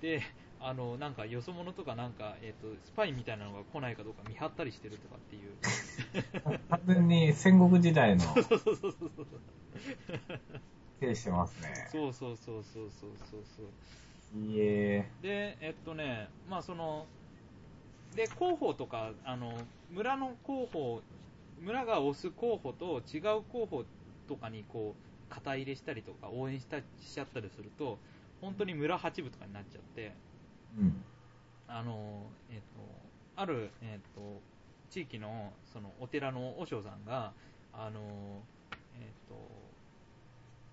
[0.00, 0.22] で
[0.60, 5.40] あのなんかよそ者とかなんか、えー、とスパイみたいなのが来ないかどうか見張ったりしてるとかってい
[6.54, 9.26] う完全に戦国時代の そうそうそうそうそう
[11.02, 11.88] 手してますね。
[11.90, 15.10] そうそうそうそうそうそうそういいえ。
[15.20, 17.06] で、えっとね、まあその、
[18.14, 19.52] で広報とかあの
[19.90, 21.02] 村の広報
[21.62, 23.84] 村が推す候補と違う候補
[24.28, 26.82] とかにこう肩入れしたりとか応援したし
[27.14, 27.98] ちゃったりすると
[28.40, 30.12] 本当に村八部とかになっちゃって
[30.78, 31.04] うん。
[31.68, 32.62] あの、えっと
[33.36, 34.40] ある、えっと
[34.90, 37.32] 地域のそのお寺の和尚さんが
[37.72, 38.00] あの、
[39.00, 39.34] えっと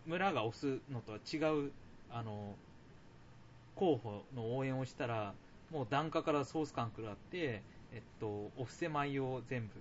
[0.06, 1.72] 村が推すのとは違う
[2.12, 2.56] あの
[3.76, 5.34] 候補の応援をしたら
[5.72, 7.62] もう檀家からソース感食らって、
[7.94, 9.74] えっと、お布施米を全部、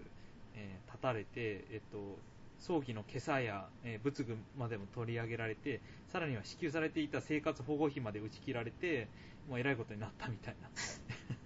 [0.58, 2.18] えー断たれて、えっと、
[2.58, 9.06] 葬儀の今朝や、えー仏具までも取り上げられてさらには支給されていた生活保護費まで打ち切られて
[9.48, 10.56] もうえらいことになったみたい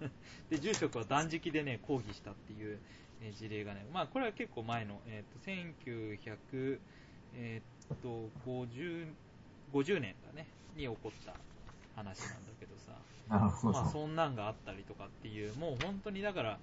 [0.01, 0.09] な
[0.49, 2.79] で住職は断食でね抗議したっていう、
[3.21, 5.51] えー事例がね、まあ、これは結構前の、えー、と
[6.19, 6.81] 1900、
[7.35, 9.13] えー、と 50,
[9.73, 11.35] 50年だねに起こった
[11.95, 12.93] 話なんだけどさ
[13.29, 13.81] なるほど。
[13.81, 16.59] まあ、そんなんがあったりとかっていう、もう本当にだから、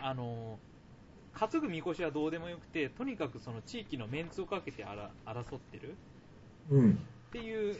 [0.00, 0.58] あの
[1.38, 5.94] 担ぐみこしはどうでもよくて、とにかくその地域のメンツをかけて争ってる
[6.70, 6.92] うん。
[6.92, 6.94] っ
[7.32, 7.78] ていう、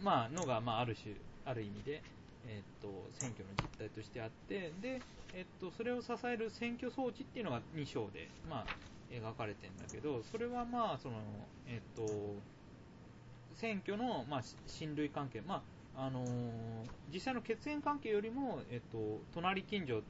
[0.00, 1.14] まあ、のが、まあ、ある種、
[1.44, 2.02] ある意味で、
[2.46, 5.00] えっと選挙の実態としてあって、で
[5.34, 8.66] えっとそれを支える選挙装置っていうのが2章で、まあ、
[9.12, 11.16] 描かれてるんだけど、それはまあその、
[11.66, 12.02] えっと
[13.54, 15.62] 選挙の、まあ、し親類関係、ま
[15.96, 16.28] ああのー
[17.12, 20.02] 実際の血縁関係よりも、えっと隣近所、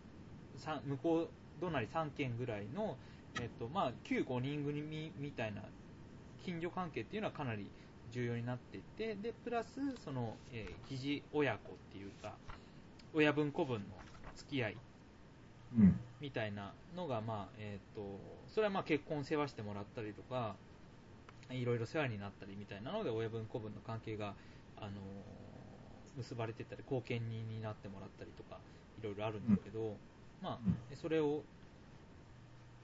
[0.56, 1.28] さ向こう
[1.60, 2.96] 隣3県ぐらいの、
[3.40, 5.62] えっとまあ、旧5人組みたいな
[6.44, 7.70] 近所関係っていうのはかなり
[8.12, 9.68] 重要になっていて、でプラス
[10.04, 12.34] その、えー疑似親子っていうか、
[13.14, 13.84] 親分子分の
[14.36, 14.76] 付き合い
[15.78, 15.96] うん。
[16.20, 18.02] みたいなのが、まあえー、と
[18.48, 20.56] それはまあ結婚世話してもらったりとか、
[21.50, 24.34] いろいろ世話になったりみたいなので、親分子分の関係が、
[24.76, 24.92] あのー
[26.16, 28.58] 結ばれてたり、後見人になってもらったりとか、
[29.00, 29.96] いろいろあるんだけど、
[30.42, 30.58] まあ、
[30.94, 31.42] それを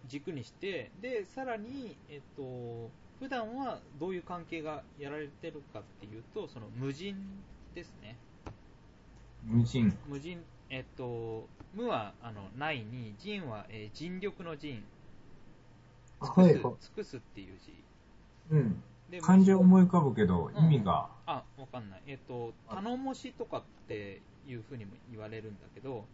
[0.06, 7.16] 軸にして、でさらに、えっと普段はどういう関係がやられてるかっていうと、その無人
[7.74, 8.16] ですね。
[9.42, 9.96] 無人。
[10.06, 14.82] 無人、えっと、無はあのないに、人は、えー尽力の人、
[16.22, 16.76] 尽くす,、はい。
[16.80, 17.72] 尽くすっていう字。
[18.50, 18.82] うん。
[19.10, 22.02] で漢字を思い浮かぶけど、うん意味が、あ、わかんない。
[22.06, 26.04] えっと、頼もしとかっていうふうにも言われるんだけど、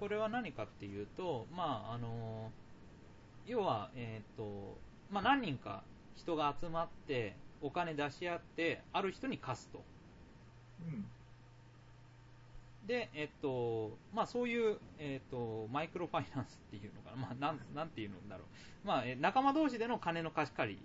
[0.00, 2.50] これは何かっていうと、まあ、あの、
[3.46, 4.76] 要は、えっと、
[5.10, 5.82] まあ、何人か
[6.16, 9.82] 人が集まって、お金出し合って、ある人に貸すと。
[10.82, 11.06] うん。
[12.86, 18.44] で、えっと、まあそういう、えっと、マイクロファイナンスっていうのかな、まあなん、なんていうんだろ
[18.84, 18.86] う。
[18.86, 20.78] まあ、え仲間同士での金の貸し借り、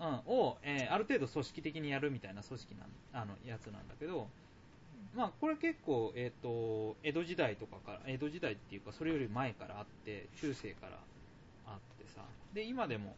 [0.00, 2.74] うん、を、えーある程度組織的にやるみたいな組織
[3.12, 4.28] なん、あの、やつなんだけど、
[5.14, 10.98] まあこれ結構、えっと、江戸時代とかから、江戸時代っていうか、それより前からあって、中世から
[11.66, 13.16] あってさ、で、今でも、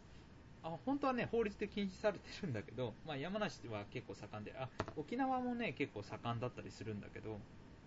[0.62, 7.40] あ本当はね、法律で禁止されてるんだけど、 まあ、山梨は結構盛んで、あ沖縄もね、結構盛んだったりするんだけど、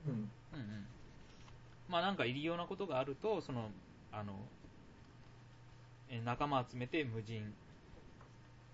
[0.08, 0.12] うん。
[0.12, 0.88] うんうん、
[1.88, 3.72] まあなんか入りようなことがあると、その
[4.12, 4.34] あの
[6.10, 7.54] えー仲間集めて無人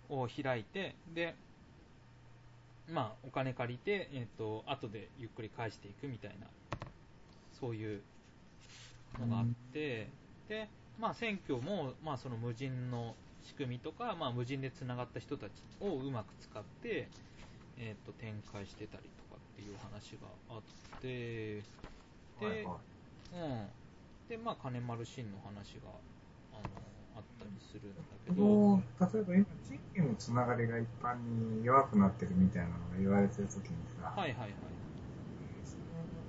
[0.10, 1.36] を開いて、で、
[2.93, 6.47] まあお金借りて、えっ、と後でゆっくり返していくみたいな、
[7.60, 8.02] そういう
[9.19, 10.10] のがあって、
[10.47, 17.08] で、まあ選挙も、まあその無人の仕組みとか、まあ無人でつながった人たちをうまく使って、
[17.78, 20.62] えっ、と展開してたりとかっていう話があっ
[21.02, 21.63] て、
[22.39, 22.78] で、はいは
[23.34, 23.67] うん。
[24.30, 25.89] で、まあ、金丸信の話が、
[27.19, 28.36] あったりするんだけい。
[28.36, 28.79] ど、
[29.13, 31.15] 例えば今、地域のつながりが一般
[31.60, 34.51] に弱くなってるみたいなのが言われてるときにさ、はいはいはい。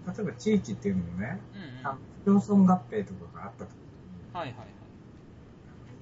[0.06, 1.86] 例えば地域っていうのもね、うんうん。
[1.86, 3.76] あの町村合併とかがあったときに、
[4.32, 4.66] はいはい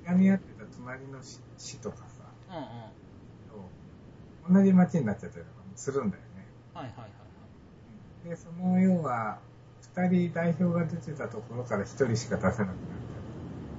[0.05, 2.63] いがみ合ってた隣の市市とかさ、はい。
[2.63, 4.57] うんうん。
[4.57, 6.47] と同じ町になっちゃったりとかもするんだよね。
[6.73, 7.19] はいはいはい
[8.25, 9.39] で、その要は、
[9.95, 12.77] 二人代表が出てたところから一人しか出せなくなったり。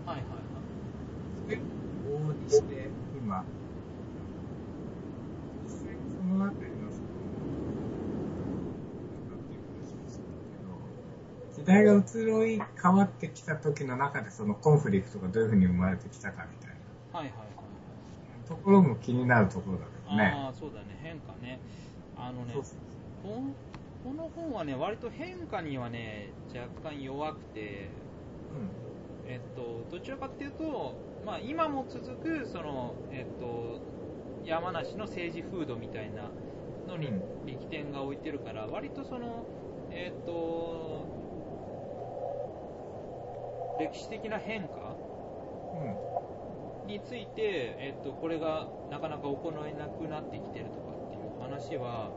[0.05, 0.17] はい。
[0.17, 0.38] はい
[1.49, 3.43] はいそれを往々にして、今、
[5.63, 7.09] 実際にそのあたりの、その、
[9.27, 10.95] なんていう話をするけど、
[11.51, 16.69] 時代が移ろい変わってきた時の中でそのコンフリクトがどういうふうに生まれてきたかみたい
[17.13, 17.29] なはい。
[17.29, 17.63] はいはいは
[18.45, 18.47] い。
[18.47, 20.33] ところも気になるところだけどね。
[20.35, 21.59] ああ、そうだね、変化ね。
[22.15, 22.75] あのねそうそう
[23.23, 23.55] こん
[24.03, 27.89] この本はね、割と変化にはね、若干弱くて、
[29.25, 33.79] えっと、どちらかっていうと、まあ、今も続くその、えっと、
[34.45, 36.29] 山梨の政治風土みたいな
[36.87, 37.21] のにうん。
[37.45, 39.43] 力点が置いてるから、割とその、
[39.91, 41.05] えっと、
[43.79, 44.95] 歴史的な変化
[45.73, 46.87] うん。
[46.87, 52.09] について、えっと、これがなかなか行えなくなってきてるとかっていう話は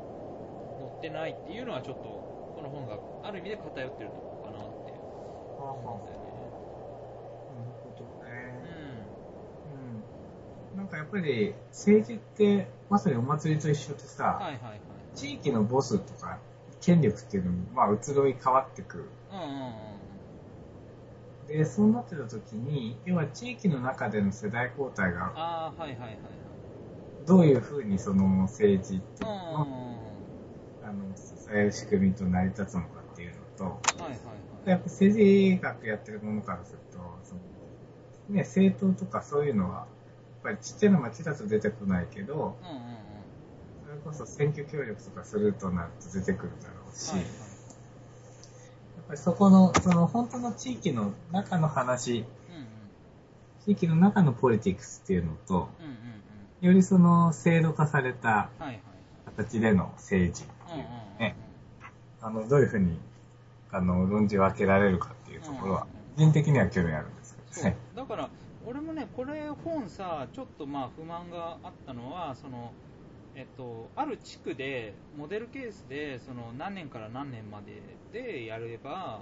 [0.79, 4.93] 載ってないっていうのはちょっとこの本がある意味で偏ってるところかなって
[5.75, 6.23] 思うんだよね。
[7.49, 9.12] なるほどね。
[9.65, 10.05] ううん。
[10.76, 13.98] なんかやっぱり政治ってまさにお祭りと一緒でん。
[14.06, 14.80] さ、はいはいはい。
[15.14, 16.38] 地域のボスとか
[16.80, 19.04] 権力っていうのも、まあ、移ろい変わってくる。
[19.30, 19.72] うんうんうん
[21.48, 26.16] で、そうなってた時に、要は地域の中での世代交代が、ああ、はいはいはいはい。
[27.26, 29.92] どういうふうにその政治っていううんのを、うんうんうん。
[30.82, 34.16] あの、支える仕組みと成り立つのかっていうのと、はいはいは
[34.66, 34.70] い。
[34.70, 37.40] やっぱ政治学やってるものからすると、その
[38.28, 39.87] ね、政党とかそういうのは、
[40.42, 42.57] ぱりちっちゃな町だと出てこないけど、うんうんうん。
[43.87, 47.26] それこそ選挙協力とかするとなると出てくるだろうし、はいはい。
[47.26, 47.31] や
[49.02, 52.26] っぱりそこの、その本当の地域の中の話、うんうん。
[53.64, 56.66] 地域の中のポリティクスっていうのと、うんうんうん。
[56.66, 58.50] よりその制度化された。
[59.37, 60.44] 形での政治
[62.20, 63.00] あの、どういうふうに、
[63.72, 67.76] あの、論じ分けられるかっていうところは、個人的には興味あるんですけどね。
[67.96, 68.31] だから
[68.66, 72.72] 俺もねこれ本さちょっとまあ不満があったのはその
[73.35, 77.61] えっとある地区でモデルケースでその何年から何年ま
[78.12, 79.20] ででやれば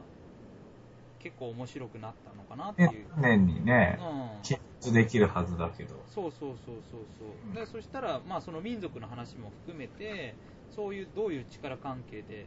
[1.21, 5.95] 結構面白くなったのかなっていう、年にね、うん、記述できるはずだけど。
[6.07, 7.55] そうそうそうそうそう。
[7.55, 10.35] でそしたらまあその民族の話も含めて
[10.75, 12.47] そういうどういう力関係で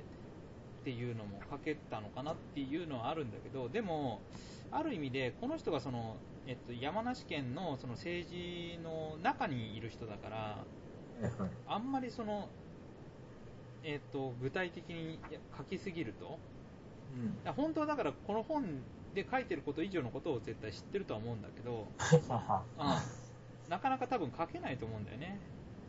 [0.81, 4.19] っていうのも書けたのかなっていうのはあるんだけどでも
[4.71, 6.15] ある意味でこの人がその、
[6.47, 10.57] えっと、山梨県のその政治の中にいる人だから
[11.67, 12.47] あんまりその、
[13.83, 15.19] えっと、具体的に
[15.57, 16.37] 書きすぎると
[17.45, 17.53] うん。
[17.53, 18.63] 本当はだからこの本
[19.13, 21.87] で書いてること以上のことを絶対知ってるとは思うんだけど、
[22.79, 25.39] うん、なかなか多分書けないと思うんだよね。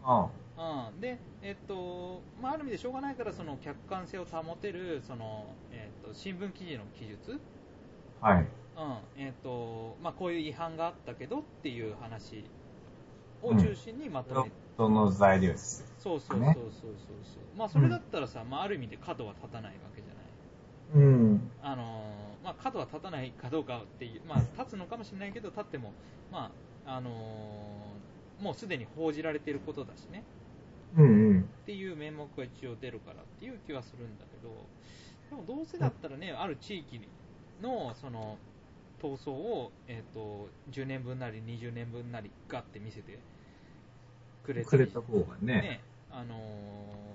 [0.07, 0.25] うん。
[0.57, 7.41] うん、で、えっとまあ、ある意味でしょうがないからその客観性を保てるその、えっと、新聞記事の記述、
[8.21, 8.47] はい。
[8.77, 12.45] うんえっとまあ、こういう違反があったけどっていう話
[13.43, 15.85] を中心にまとめて、その材料です。
[15.99, 21.07] そうそうそうそうねそうそう、まあ、それだったらさ、まあ、ある意味で角は立たないわけじゃない。
[21.07, 21.51] うん。
[21.63, 25.93] あのーまあ、角は立たないかどうかっていう、まあ、立つのかもしれないけど、立っても、
[26.33, 26.51] ま
[26.87, 27.15] ああのー
[28.43, 30.25] もうすでに報じられていることだしね、
[30.97, 31.41] うんうん。
[31.41, 34.67] っていう名目が一応出るからっていう気はするんだけど、
[35.31, 37.01] でもどうせだったらね、ある地域
[37.63, 38.37] のその
[39.05, 43.19] 闘争を、えー、と10年分なり20年分なりガッて見せて
[44.43, 45.55] くれたりくれた方がね。
[45.55, 47.15] ねあのー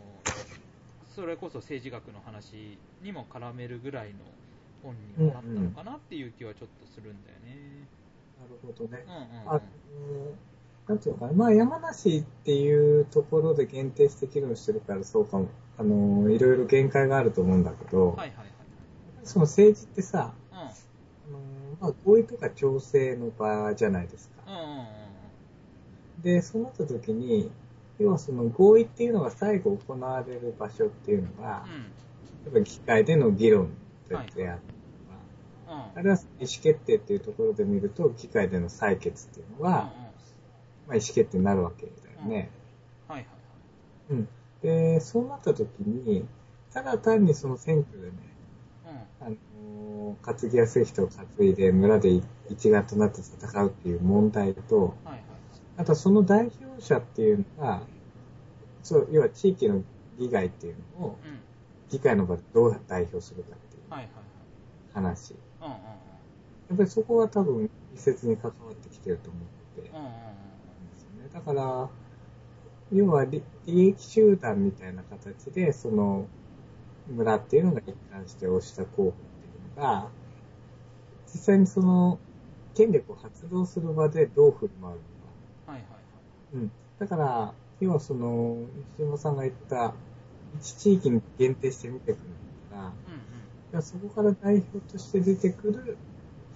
[1.16, 4.20] それこそ政治学の話にも絡めるぐらいの
[4.82, 7.88] 本にもなったのかなっていう気はちょっとするんだよね。
[8.40, 9.04] なるほどね。
[9.06, 10.36] うんうんうん
[10.88, 18.50] なんていうのかな、まあ山梨っていうところで限定して議論してるからそうかも、あの、いろいろ限界があると思うんだけど、はいはい
[19.24, 20.34] その政治ってさ、
[21.80, 24.44] まあ合意とか調整の場じゃないですか。
[24.48, 24.54] うん。
[24.54, 24.86] うんうんうん
[26.22, 27.50] で、そうなった時に、
[27.98, 31.84] 要はその合意っていうのが最後行われる場所っていうのが、うん。
[32.54, 33.70] 例えば議会での議論
[34.08, 34.60] であったりとか、
[35.70, 35.76] うん。
[35.76, 35.82] うん。
[35.96, 42.50] あるいは意思決定っていうところで見ると、議会での採決っていうのが、うんうんまあ、意思決定になるわけだよね。
[43.08, 43.28] はいはい
[44.12, 44.28] うん。
[44.62, 46.26] で、そうなった時に、
[46.74, 48.14] ただ単にその選挙でね、
[49.20, 49.38] はい。
[50.24, 54.82] あのー担ぎやすい人を担いで村で一丸となって戦うっていう問題と、うん。
[54.84, 55.22] はいはい。
[55.78, 57.82] あとその代表者っていうのが、
[58.84, 59.84] そう、要は地域の
[60.18, 61.40] 議会っていうのを、うん。
[61.90, 64.10] 議会の場でどう代表するかっていうはいはい
[64.94, 65.36] 話。
[66.70, 69.44] やっぱりそこは多分密接に関わってきてると思っ
[69.84, 69.96] てうん。
[69.96, 70.14] うんうんね。
[71.34, 71.90] だから、
[72.92, 76.28] 要は利利益集団みたいな形で、その
[77.08, 79.14] 村っていうのが一貫して押した候補
[79.80, 80.10] が、
[81.34, 82.20] 実際にその
[82.76, 85.06] 権力を発動する場でどう振る舞うのか。
[85.68, 85.74] うん。
[85.74, 86.00] はいはい
[86.54, 86.72] うん。
[87.00, 88.68] だから、要はその、
[88.98, 89.94] 西山さんが言った、
[90.56, 92.34] 一地域に限定して見てくるん
[92.72, 93.12] だから、はい。
[93.12, 93.14] うん
[93.76, 93.82] うん。
[93.84, 95.98] そこから代表として出てくる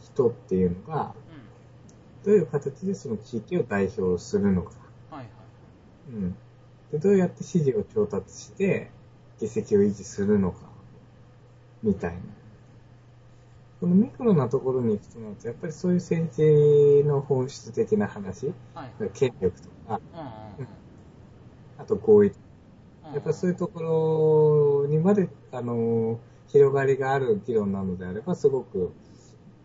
[0.04, 1.16] 人っていうのが、
[2.24, 4.72] どういう形でその地域を代表するのか。
[5.10, 5.18] うん。
[5.18, 6.14] はいはい。
[6.14, 6.36] うん。
[6.92, 8.90] で、どうやって支持を調達して、
[9.40, 10.60] 議席を維持するのか、
[11.84, 12.20] みたいな。
[13.84, 19.10] このミクロなところに行くとなると、やっぱりそういう政治の本質的な話、はいはい。
[19.14, 20.68] 権力とか、うんうんうん。
[21.78, 22.32] あと合意
[23.14, 26.18] やっぱりそういうところにまで、あの、
[26.48, 28.94] 広がりがある議論なのであれば、すごく、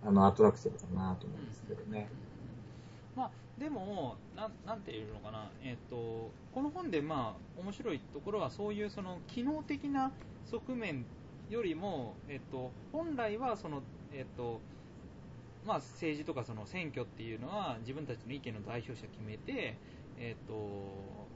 [0.05, 2.09] あの、アトラクティブだなと思うんですけどね。
[3.15, 10.11] まあ、でもなん、なんていうのかな、えっとこの本で、まあ、面白いところは、そういうその機能的な
[10.51, 11.05] 側面
[11.51, 13.81] よりも、えっと、本来はその、
[14.13, 14.61] えっと
[15.67, 19.77] まあ、政治とかその選挙っていうのは、自分たちの意見の代表者決めて、
[20.19, 21.29] えっと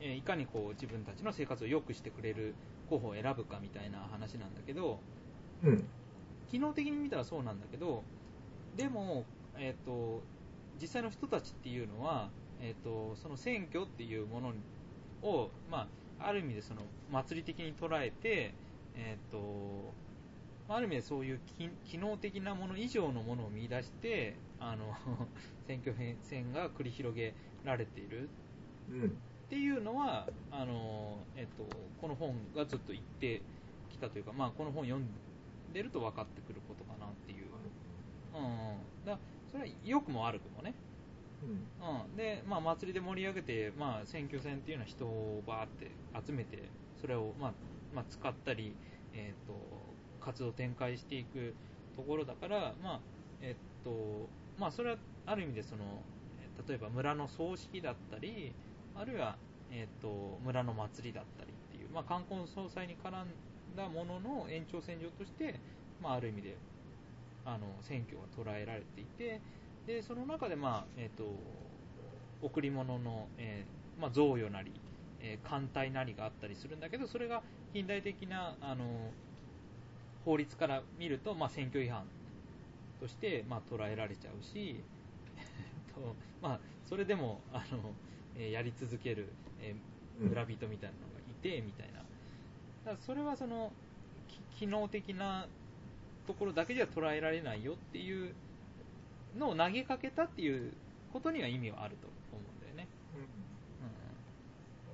[0.00, 2.54] えーいかにこう自分たちの生活を良くしてくれる
[2.88, 4.98] 候補を選ぶかみたいな話なんだけど、
[5.62, 5.84] うん。
[6.50, 8.02] 機能的に見たらそうなんだけど、
[8.76, 9.24] でも、
[9.56, 10.22] えっと
[10.80, 12.30] 実際の人たちっていうのは、
[12.60, 14.52] えっとその選挙っていうもの
[15.22, 15.86] を、ま
[16.18, 18.52] あ、ある意味でその祭り的に捉えて、
[18.96, 20.09] えっとま
[20.70, 24.96] あある意味でそういう機機能的なもの以上のものを見出してあの
[25.66, 28.28] 選挙戦が繰り広げられている。
[28.90, 29.04] うん。
[29.06, 31.64] っていうのはあの、えっと、
[32.00, 33.42] この本がずっと言って
[33.90, 35.08] きたというか、まあ、この本読ん
[35.72, 37.46] でると分かってくることかなっていう、
[38.32, 39.18] うんうん、だ
[39.50, 40.72] それは良くも悪くもね、
[41.42, 42.04] うん。
[42.04, 45.90] うん、で、まあ、祭りで盛り上げて、まあ、選挙戦っていうのは人をバーって
[46.24, 46.62] 集めて
[47.00, 47.52] それを、まあ
[47.92, 48.72] まあ、使ったり、
[49.14, 49.79] えっと
[50.20, 51.54] 活動を展開していく
[51.96, 53.00] ところだから、まあ
[53.42, 54.96] えっとまあ、それは
[55.26, 55.84] ある意味でその
[56.68, 58.52] 例えば村の葬式だったり
[58.94, 59.36] あるいは、
[59.70, 63.12] えっと村の祭りだったりっていう、まあ、冠婚葬祭に絡ん
[63.76, 65.58] だものの延長線上として、
[66.02, 66.56] まあ、ある意味で
[67.44, 69.40] あの選挙が捉えられていて
[69.86, 71.24] でその中で、まあえっと
[72.42, 74.72] 贈り物の、えーまあ、贈与なり、
[75.20, 77.42] えー艦隊なりがあったりするんだけどそれが
[77.72, 78.84] 近代的なあの
[80.24, 82.04] 法律から見ると、まあ、選挙違反
[83.00, 84.84] として、まあ、捉えられちゃうし、
[85.38, 87.94] えっとまあ、それでもあの、
[88.36, 89.28] えーやり続ける、
[89.60, 89.76] えー
[90.20, 91.86] 村人みたいなのがいてみたい
[92.84, 92.92] な。
[92.92, 93.72] だそれはその
[94.28, 95.46] き機能的な
[96.26, 98.34] ところだけでは捉えられないよっていう
[99.38, 100.72] のを投げかけたっていう
[101.12, 102.88] ことには意味はあると思うんだよね。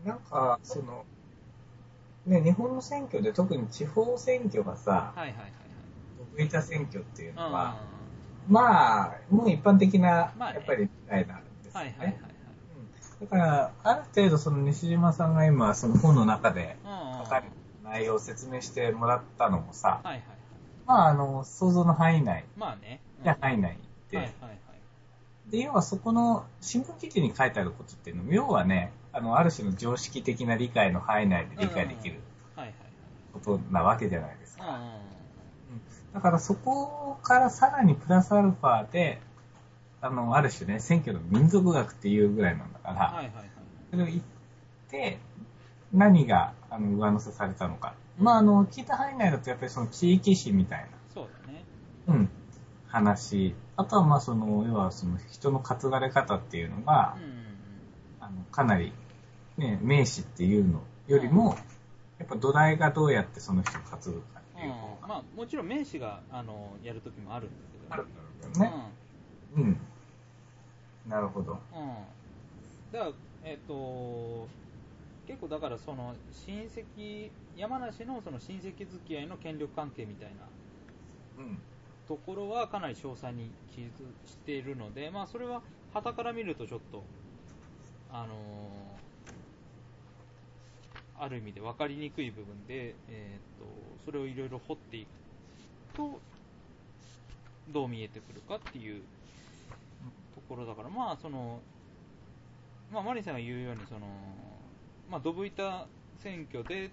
[0.04, 1.04] なんか、その、
[2.26, 5.52] ね、日本の選挙で特に地方選挙がさ、はいはいはい
[6.60, 7.76] 選挙っていうのは、あ
[8.48, 11.80] まあ、もう一般的な、やっぱり、みたいなんですよね。
[11.80, 12.14] ーはいはいはいはい。
[13.20, 17.46] うんだから、ある程度その西島さんが今、その本の中で書かれ
[17.82, 20.22] た内容を説明してもらったのもさ、はいはいはい。
[20.86, 23.00] まあ、あの、想像の範囲内、まあね。
[23.40, 23.78] 範囲内
[24.10, 25.50] で、はいはいはい。
[25.50, 32.20] で、要はそこの新聞記事に書いてあることっていうのも、要はね、あの、ある種の常識的な理解の範囲内で理解できる
[33.32, 34.78] ことなわけじゃないですか。
[36.12, 39.18] だからそこからさらにプラスアルファで、
[40.02, 43.24] あの、ある種ね、選挙の民族学っていうぐらいなんだから。
[43.90, 44.20] それを言っ
[44.90, 45.18] て、
[45.94, 47.94] 何があの上乗せされたのか。
[48.18, 51.64] まあ、あの、聞いた範囲内だとやっぱりその地域史みたいそうだね。
[52.06, 52.28] な、うん、
[52.88, 53.54] 話。
[53.76, 57.16] あとはまあその、要はその人の担がれ方っていうのが。
[58.26, 58.92] あの、かなり、
[59.58, 61.56] ね、名士っていうのよりも、
[62.18, 68.72] やっぱ土台がどうやってその人を担ぐかっていううんまあ、もちろん名士があのやるときもあるんだけど、あるんだろうけどね。
[69.56, 69.80] うん。
[71.08, 71.58] なるほど。
[71.74, 71.94] うん、うん、
[72.92, 73.12] だから、
[73.44, 74.48] えっ、と、
[75.26, 76.14] 結構だからその
[76.46, 81.58] 親戚、山梨のその親戚付き合いの権力関係みたいなうん。
[82.08, 83.90] ところはかなり詳細に記述
[84.26, 87.02] しているので、まあ、それは傍から見るとちょっと、
[88.10, 89.05] あのー
[91.18, 93.66] ある意味で分かりにくい部分で、えー、と
[94.04, 95.08] それをいろいろ掘っていく
[95.96, 96.20] と
[97.72, 99.02] どう見えてくるかっていう
[100.34, 101.60] ところだから、まあその
[102.92, 104.06] まあ、マリさんが言うようにその、
[105.10, 105.86] まあ、ドブ板
[106.22, 106.90] 選挙で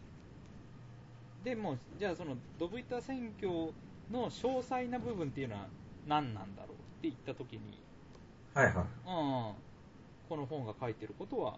[1.44, 3.50] でもじゃあそのドブ板選挙
[4.12, 5.68] の詳細な部分っていうのは
[6.08, 7.60] 何なんだろうって言ったときに、
[8.54, 8.76] はいはい。
[8.76, 9.56] うん、こ
[10.32, 11.58] の本が書いてることは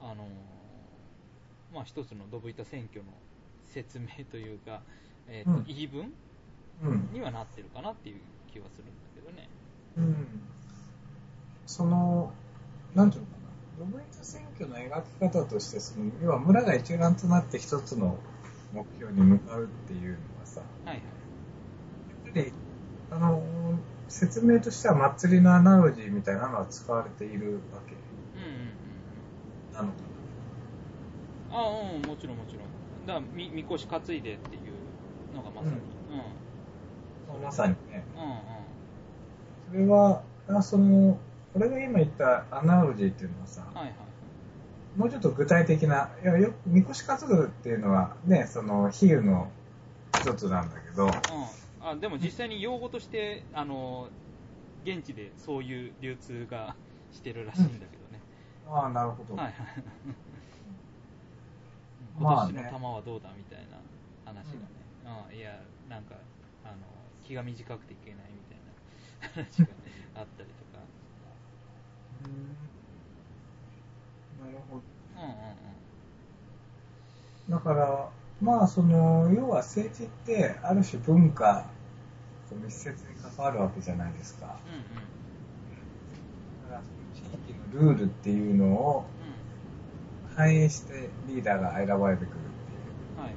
[0.00, 0.26] あの
[1.74, 3.10] まあ、一つのドブ板選挙の
[3.64, 4.82] 説明というか、
[5.28, 6.12] えーとうん言い分
[6.82, 7.08] うん。
[7.12, 8.20] にはなってるかなっていう
[8.52, 9.48] 気はするんだけどね。
[9.96, 10.16] うん。
[11.66, 12.32] その、
[12.94, 13.44] なんていうのかな。
[13.78, 18.18] ドブ板選挙の描き方として、その、要は村が一丸となって一つの
[18.72, 20.96] 目標に向かうっていうのはさ、はいはい。
[20.96, 22.52] やっぱり、
[23.10, 23.42] あの、
[24.08, 27.94] 説明としては祭りのアナロジーみたいなのは使われているわけ
[28.38, 30.13] うんうんうんなのかあ
[31.54, 33.06] あ、うん、もちろんもちろん。
[33.06, 35.76] だから、み、みこし担いでっていうのがまさに。
[36.10, 37.40] うん。
[37.42, 37.46] な。
[37.46, 38.04] まさにね。
[39.72, 39.86] うんうん。
[39.86, 41.18] それは、あその、
[41.54, 43.94] 俺が今言ったアナロジーっていうのはさ、はいはい。
[44.96, 49.48] もうちょっと具体的な、いや、よみこし担ぐっていうのはね、その、比喩の
[50.18, 51.10] 一つなんだけど、うん。
[51.86, 54.08] あでも実際に用語として、あの
[54.84, 56.74] 現地でそういう流通が
[57.12, 58.20] してるらしいんだけどね。
[58.66, 59.34] ああ、なるほど。
[59.36, 59.54] はいはい。
[62.18, 63.78] 今年の球はどうだみたいな
[64.24, 64.68] 話がね。
[65.30, 65.58] うん、いや、
[65.88, 66.14] なんか、
[66.64, 66.74] あの、
[67.26, 69.68] 気が短くていけないみたいな 話が
[70.20, 70.82] あったりとか。
[72.24, 72.64] うん
[74.44, 74.82] なるほど。
[75.16, 75.34] うんうん
[77.48, 77.50] うん。
[77.50, 78.10] だから、
[78.40, 81.66] まあ、その、要は政治って、ある種文化
[82.48, 82.96] と密接に
[83.36, 84.56] 関わるわけじゃないですか。
[84.66, 84.82] うんうん。
[86.70, 89.06] だから、その地域のルールっていうのを
[90.36, 92.74] 反映してリーダーが選ばれてくるって
[93.16, 93.22] うん。
[93.22, 93.32] はい。
[93.32, 93.34] い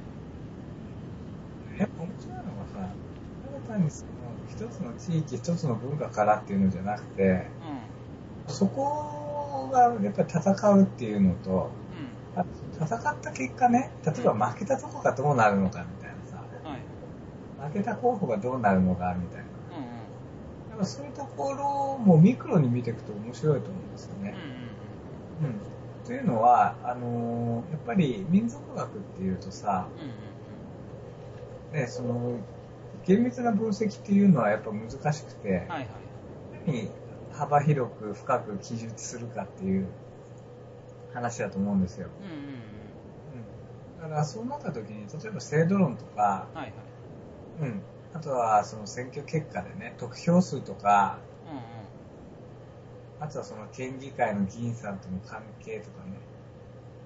[1.78, 1.80] う。
[1.80, 2.96] やっぱ面白いのがさ、
[3.44, 7.46] ただ単にその、一つの地域、一つの文化からっていうのじゃなくて、
[8.48, 11.54] うそこがやっぱり戦うっていうのと、ん。
[11.54, 12.12] うん。
[12.36, 16.82] あ戦った結果ね、例えば負けたとこがどうなるのかみたいなさ、はい。
[17.74, 19.78] 負けた候補がどうなるのかみたいな。
[19.78, 19.92] うんうん。
[20.72, 24.36] やっぱそういうところもミクロに見ていくと面白いと思うんですよね。
[25.42, 25.77] うんうんうん。
[26.08, 29.90] というのは、あのーやっぱり民族学っていうとさ、
[31.74, 32.40] ね、その、
[33.06, 35.54] 厳密な分析っていうのはやっぱ難しくて、うん。
[35.54, 35.88] はいはい。
[36.64, 36.90] いかに
[37.34, 39.90] 幅広く深く記述するかっていう
[41.14, 42.08] 話だと思うんですよ。
[42.22, 44.10] うんうん。
[44.10, 46.72] だからそうなった時に、例えば制度論とか、はいはい。
[47.64, 47.82] うん。
[48.14, 51.20] あとはその選挙結果でね、得票数とか。
[53.20, 56.14] あとはその県議会の議員さんとの関係とかね。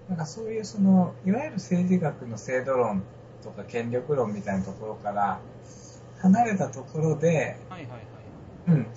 [0.09, 3.03] なんかそういうその、いわゆる政治学の制度論
[3.43, 5.39] とか権力論みたいなところから
[6.19, 8.71] 離れたところで、はいはいはい。
[8.71, 8.87] うん。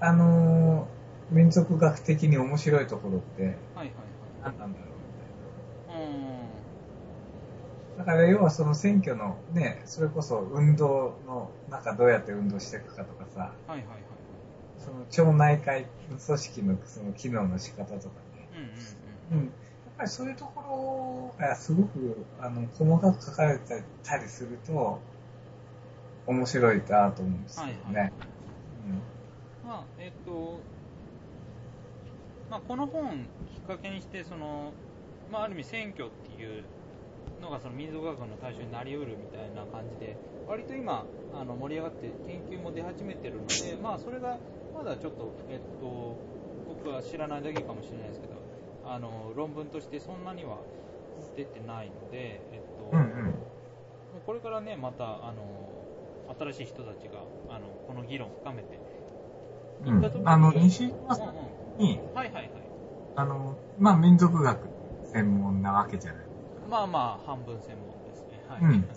[0.00, 3.88] あのー民族学的に面白いところってはいはい
[4.42, 4.88] 何なんだろう
[5.88, 6.04] みたいな。
[6.04, 6.06] はい。
[6.06, 7.98] うん。
[7.98, 13.98] だから要はその選挙のね、それこそ運動の中どうやって運動していくかとかさ、はいはいはい。
[14.78, 18.48] その町内会の組織のその機能の仕方とかね。
[19.30, 19.46] うんうんうん。
[19.46, 19.52] やっ
[19.98, 25.00] ぱりそういうところがすごくあの細かく書かれてたりすると
[26.26, 27.68] 面白いなと思うんですうん。
[27.68, 28.04] よはいはい。
[28.04, 28.12] ね。
[29.66, 30.58] まあ、えっと、
[32.50, 34.72] まあ、この本きっかけにして、その、
[35.32, 36.64] まあ、ある意味選挙っていう
[37.40, 40.16] のがその民族学の対象になりうるみたいな感じで、
[40.46, 44.38] 割と今、あの盛り上がって研究も出始めてるので、まあ、それが
[44.74, 46.18] まだちょっと、えっと、
[46.66, 48.34] 僕は知らないだけかもしれないですけど、
[48.82, 50.58] あの、論文としてそんなには
[51.36, 53.34] 出てないので、えっと、うんうん。
[54.26, 55.42] これからね、また、あの、
[56.38, 58.80] 新しい人たちが、あの、この議論を深めて
[60.24, 62.48] あの、西島さんうんうんに、はいはいはい。
[63.16, 64.70] あの、まあ、民族学
[65.04, 66.22] 専門なわけじゃない。
[66.68, 68.40] まあまあ、半分専門ですね。
[68.48, 68.62] はい。
[68.62, 68.88] うん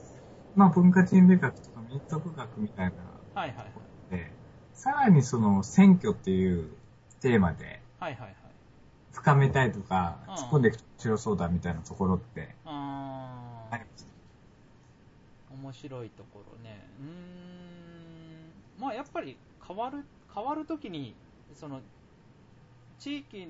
[0.55, 2.91] まあ、文化人類学とか民族学みたいな
[3.35, 4.15] はいはいはい。
[4.15, 4.31] で、
[4.77, 6.69] さらにその選挙っていう
[7.19, 8.35] テーマではいはいはい。
[9.11, 14.05] 深めたいとか、うん突っ込んでいくと面白そうだみたいなところってあります。
[15.51, 16.87] 面白いところね。
[16.99, 18.81] うーん。
[18.81, 19.35] まあやっぱり
[19.67, 21.15] 変わる、変わるときに、
[21.59, 21.81] その、
[22.99, 23.47] 地域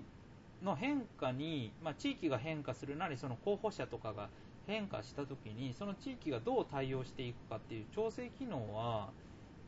[0.64, 4.30] の変化に、まあ地域が変化するなり、その候補者とかが
[4.66, 9.10] 変化したときに、その地域がどう対応していくかっていう調整機能は、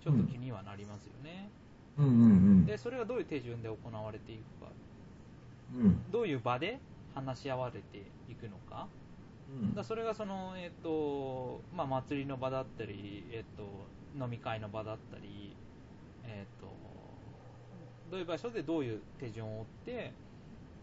[0.03, 1.49] ちょっと気にはなりますよね。
[1.97, 4.71] うんうんで、それがどういう手順で行われていくか。
[5.75, 5.81] うん。
[5.81, 6.11] うん。
[6.11, 6.79] どういう場で
[7.13, 7.97] 話し合われて
[8.29, 8.87] いくのか。
[9.61, 15.55] だからそれがその、えっ、と、まあ、祭りの場だったり、えっ、と、飲み会の場だったり、
[16.23, 16.67] えっ、と、
[18.11, 20.13] どういう場所でどういう手順を追って、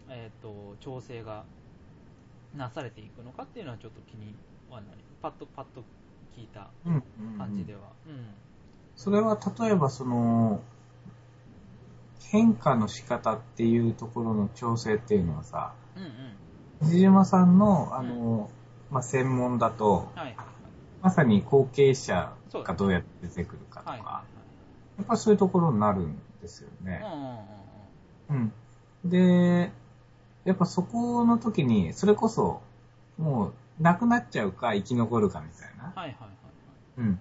[0.09, 1.45] えっ、と、調整が
[2.57, 4.35] なされていくのかっていうのはちょっと気に
[4.69, 5.85] はなり、パッとパッと
[6.37, 7.81] 聞いたうんうんうん感じでは。
[8.07, 8.27] うん。
[8.97, 10.61] それは例えばその、
[12.31, 16.89] 変化の仕方っていうところの調整っていうのはさ、うんうん。
[16.89, 18.51] 藤島さんの、あの、
[18.91, 20.37] まあ、専門だと、はいはい
[21.03, 24.01] まさに後継者がどうやって出てくるかとか、はい。
[24.01, 24.25] はいは
[24.99, 26.99] やっぱりそういうところになるんですよね。
[27.01, 27.13] いはい。
[27.13, 28.53] うんうんうん
[29.05, 29.11] うん。
[29.11, 29.73] で、
[30.45, 32.61] やっぱそこの時に、それこそ、
[33.19, 35.85] もう、なくなっちゃうか生き残るかみたいな。
[35.85, 36.29] はいはいはいはい。
[36.99, 37.21] うん。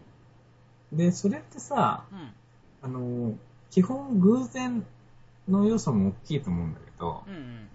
[0.92, 2.34] で、それってさ、うん。
[2.82, 3.36] あの、
[3.72, 4.86] 基本偶然
[5.48, 7.70] の要素も大きいと思うんだけど、うんうんうんうん。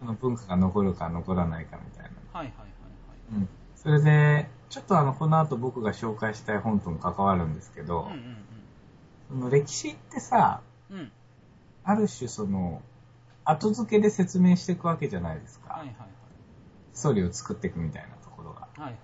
[0.00, 2.10] その文化が残るか残らないかみたいな。
[2.32, 2.66] はいはいはい
[3.32, 3.40] はい。
[3.40, 3.48] うん。
[3.76, 8.36] それで、ちょっとあの、この後僕が紹介したい本とも関わるんですけど、うん
[9.28, 10.60] その歴史ってさ、
[10.90, 11.10] うん。
[11.82, 12.82] ある種その、
[13.44, 15.74] 後付けで説明していくわけじゃないですか。
[15.74, 16.08] はいはいはい。
[16.92, 18.60] ストーリーを作っていくみたいなところが。
[18.60, 18.92] はいはいはい。
[18.92, 19.00] や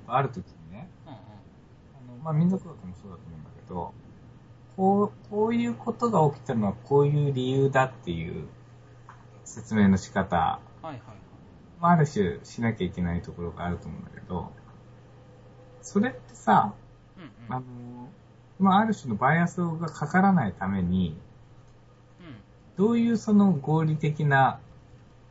[0.00, 0.44] っぱある時
[2.28, 3.94] まあ、民族学もそうだと思うんだけど、
[4.76, 8.46] こう、こういうことが起きたのはこういう理由だっていう
[9.46, 11.00] 説明の仕方、はいはいはい。
[11.80, 14.52] まあ、ある種しなきゃいけないところがあると思うんだけど、
[15.80, 16.74] それってさ、
[17.16, 17.30] うんうん。
[17.48, 17.64] あの、
[18.58, 21.16] まあ、ある種のバイアスがかからないために、
[22.20, 22.36] うん。
[22.76, 24.60] どういうその合理的な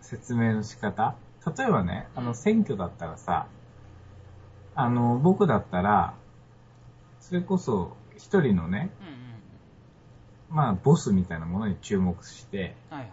[0.01, 1.13] 説明の仕方？
[1.45, 3.45] 例えばね、あの、選挙だったらさ、
[4.73, 6.15] あの、僕だったら、
[7.27, 9.17] それこそ一人のね、うんうん
[10.49, 12.97] まあ、ボスみたいなものに注目して、うん。
[12.99, 13.11] はいは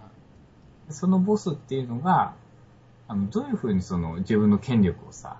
[0.89, 0.93] い。
[0.93, 2.35] そのボスっていうのが、
[3.09, 5.39] あの、どういうふうにその自分の権力をさ。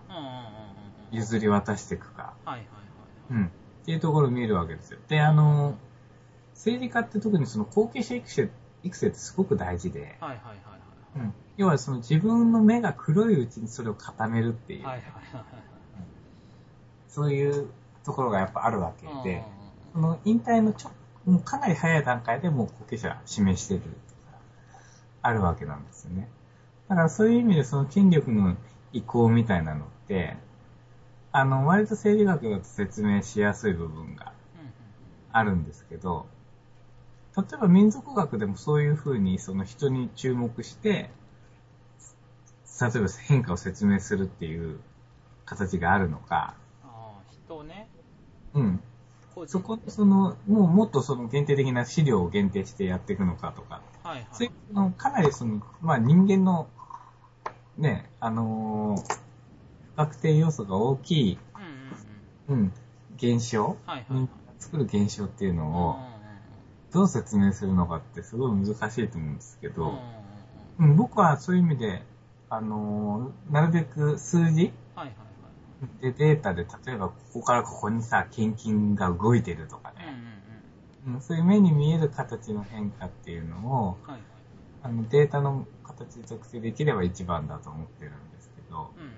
[1.13, 2.65] 譲り渡していくか、はいはいはい。
[3.31, 3.49] うん、っ
[3.85, 4.99] ていうところを見るわけですよ。
[5.09, 5.77] で、あの、
[6.55, 8.51] 政治家って特にその後継者育成
[8.83, 10.53] 育成ってすごく大事で、はいはいはいは
[11.23, 11.27] い。
[11.27, 15.45] うん、要はその自分の目が黒いうちにそれを固めるっていう、はいはいはい
[17.09, 17.69] そういう
[18.05, 19.25] ところがやっぱあるわけはい。
[19.25, 19.45] で、
[19.93, 20.91] その引退のちょ
[21.25, 24.39] もうかなり早い段階でもう後継者指名してるとか、
[25.23, 26.29] あるわけなんですよね。
[26.89, 28.57] だからそういう意味でその権力の
[28.93, 30.37] 移行みたいなのって、
[31.33, 34.33] あの、割と政治学だと説明しやすい部分が
[35.33, 36.27] あるんですけど、
[37.37, 41.11] 例えば民族学でもそういうふうにその人に注目して、
[42.81, 44.79] 例えば変化を説明するっていう
[45.45, 47.89] 形があるのか、ああ、人ね。
[48.55, 48.81] うん。
[49.47, 54.27] そこ、その、もうもっとその限定的な資料を限定してやっていくのかとか、はいはい。
[54.33, 56.69] そういうのかなりその、まあ人間の、
[57.77, 59.25] ね、あのー
[59.95, 61.39] 不確定要素が大きい、
[62.49, 62.65] うんうんうん。
[62.65, 62.73] うん、
[63.17, 64.29] 現象、はいはい
[64.59, 65.99] 作る現象っていうのを、
[66.93, 70.01] どう説明するのかってすごい難しいと思うんですけうんうんうんど、
[70.79, 72.03] うん、僕はそういう意味で、
[72.49, 75.15] あのーなるべく数字はいはいはい。
[76.01, 80.43] でデータで、例えばここからここにさ、献金が動いてるとかうんうんね、
[81.07, 81.15] うん。
[81.15, 83.57] うん、そういう目に見える形の変化っていうの
[83.89, 84.21] を、はいはい。
[84.83, 89.15] あのデータの形で特定できれば一番だと思ってるんですけど、うんうんうん。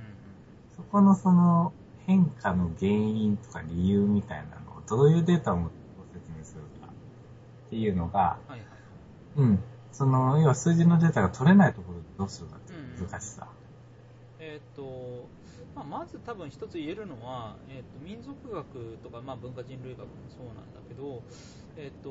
[0.77, 1.73] そこのその
[2.07, 5.71] 変化の原因とか理由みたいなのをどういうデータをご
[6.13, 6.89] 説明するか
[7.67, 8.61] っていうのが、はいはい。
[9.37, 9.59] うん、
[9.93, 13.49] その、要は数字のデータが取れないところでどうするかっていう難しさ。
[14.39, 15.27] えっ、と、
[15.77, 21.23] まあ、まず多分一つ言えるのは、えっ、と、民族学とか、まあ、文化人類学もそうなんだけど、
[21.77, 22.11] えっ、と、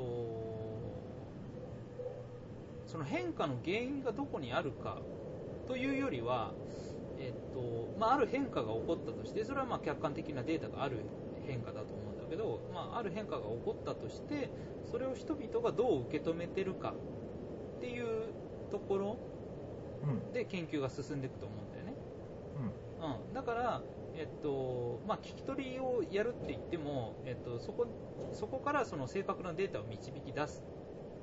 [2.86, 5.00] その変化の原因がどこにあるか
[5.68, 6.52] というよりは、
[7.20, 11.00] えっ、と、まあ、ある変化が起こったとして、それはまあ客観的なデータがある
[11.48, 14.50] 変化だと思うんだけど、まあ、ある変化が起こったとして、
[14.92, 16.94] それを人々がどう受け止めてるか
[17.78, 18.06] っていう
[18.72, 19.18] ところ
[20.06, 21.94] うん、で研究が進んでいくと思うんだよね。
[22.58, 22.72] うん、
[23.28, 27.88] うん、だから、えっとまあ、聞き取りをやるって言っても、えっと、そこ
[28.32, 30.64] そこからその正確なデータを導き出す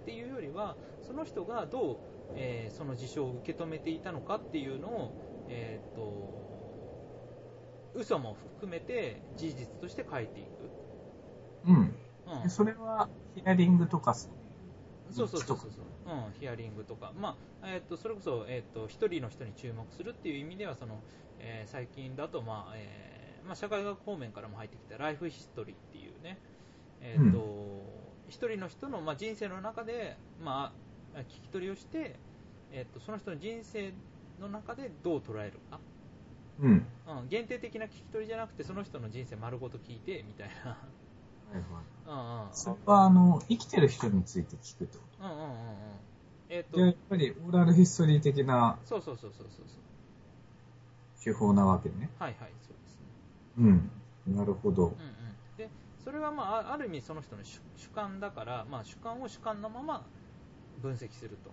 [0.03, 2.01] っていうよりはその人がどう、
[2.35, 5.17] えーその事象を受け止めていたのかっていうのを、
[5.49, 7.01] えっと
[7.95, 10.73] 嘘も含めて事実として書いていく、
[11.65, 11.97] うん。
[12.27, 12.35] うん。
[12.43, 14.15] で、それはヒアリングとか
[15.11, 21.05] そうそうそうそうそうん、ヒアリングとか、まあえっとそれこそ、えっと一人の人に注目するっていう意味ではその、
[21.43, 26.41] えー最近だと、まあえーまあ、社会学方面からも入ってきたライフヒストリーっていうね、
[27.01, 30.75] えっと一人の人の、まあ、人生の中で、ま
[31.15, 32.21] あ、聞き取りをして、
[32.71, 33.95] えっとその人の人生
[34.39, 35.81] の中でどう捉えるか、
[36.59, 36.87] うん。
[37.07, 40.79] うん、限定的な聞き取りじゃなくてその人の人生丸ごと聞いてみたいな。
[41.53, 41.65] はいはい。
[42.07, 45.53] うんうんそれは、あの、生きてる人について聞くってこうんうんうんうん
[46.51, 46.79] えっと。
[46.79, 49.85] で、やっぱり、オーラルヒストリー的なそうそうそうそうそうそう
[51.23, 52.11] 手法なわけね。
[52.19, 53.07] はいはい、そうですね。
[53.59, 54.37] うん。
[54.37, 54.91] なるほどうん。
[54.91, 55.37] うん。
[55.57, 55.71] で、
[56.05, 60.07] それはまあ、あある意味その人の主主観だから、まあ主観を主観のまま
[60.81, 61.51] 分析すると。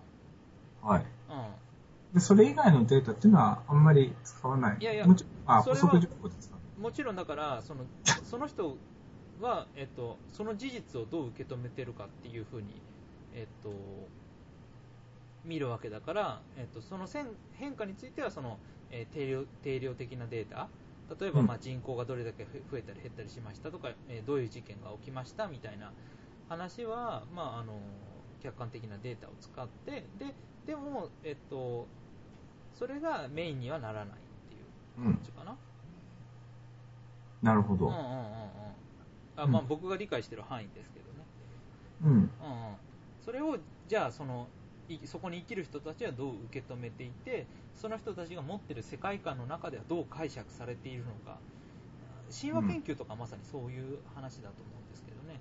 [0.82, 1.04] はい。
[1.28, 4.76] うで、それ以外のデータっていうのはあんまり使わない。
[4.80, 6.56] いやいやもちろん、あ、それは補足情報ですか？
[6.78, 6.82] ん。
[6.82, 7.84] もちろんだから、その、
[8.24, 8.78] その人
[9.40, 12.82] は、えっと、その事実をどう受け止めてるかっていうふうに、
[13.32, 14.08] えっと、
[15.44, 18.58] 見るわけだから、えっと、その線変化についてはその、
[18.90, 20.68] えー定量定量的なデータ
[21.20, 25.92] 例えば、うんまあ、人口がどれだけ増えたり減ったりしましたとか、えーどういう事件が起きましたみたいな
[26.48, 27.80] 話は、まあ、あの
[28.42, 30.34] 客観的なデータを使ってで
[30.66, 31.86] でも、えっと、
[32.78, 34.64] それがメインにはならないっていう
[34.98, 35.20] うん感。
[35.24, 35.56] じかな。
[37.42, 38.00] なるほどうんうん。
[38.00, 38.20] うんうん
[39.36, 41.24] あまあ、僕が理解してる範囲ですけどね。
[42.04, 42.30] うん。
[42.40, 42.76] うんうん、
[43.24, 44.59] それをじゃあそのい
[45.04, 51.38] そこに生きる人たちはどう受け止めていてその人たちが持ってる世界観の中ではどう解釈されているのか。
[52.30, 55.40] 神話研究とかまさにそういう話だと思うんですけどね、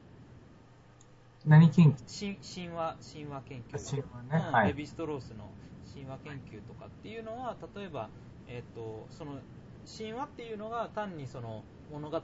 [1.46, 2.38] 何研究？
[2.38, 2.38] 神
[2.68, 4.46] 神話神話研究神話ね。
[4.48, 4.52] うん。
[4.52, 4.68] はい。
[4.70, 5.50] レヴィストロースの
[5.94, 8.10] 神話研究とかっていうのは例えば、
[8.48, 9.40] えっとその
[9.86, 12.22] 神話っていうのが単にその物語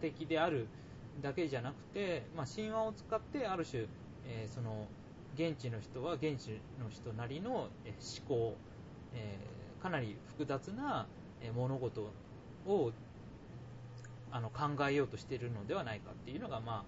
[0.00, 0.66] 的である
[1.22, 3.86] だけじゃなくて、まあ、神話を使ってある種、
[4.26, 4.86] えーその
[5.38, 8.56] 現地の人は現地の人なりのえー思考、
[9.14, 11.06] えーかなり複雑な
[11.40, 12.00] えー物事
[12.66, 12.90] を
[14.32, 16.84] あの考えようとしているのではないかっていうのが、ま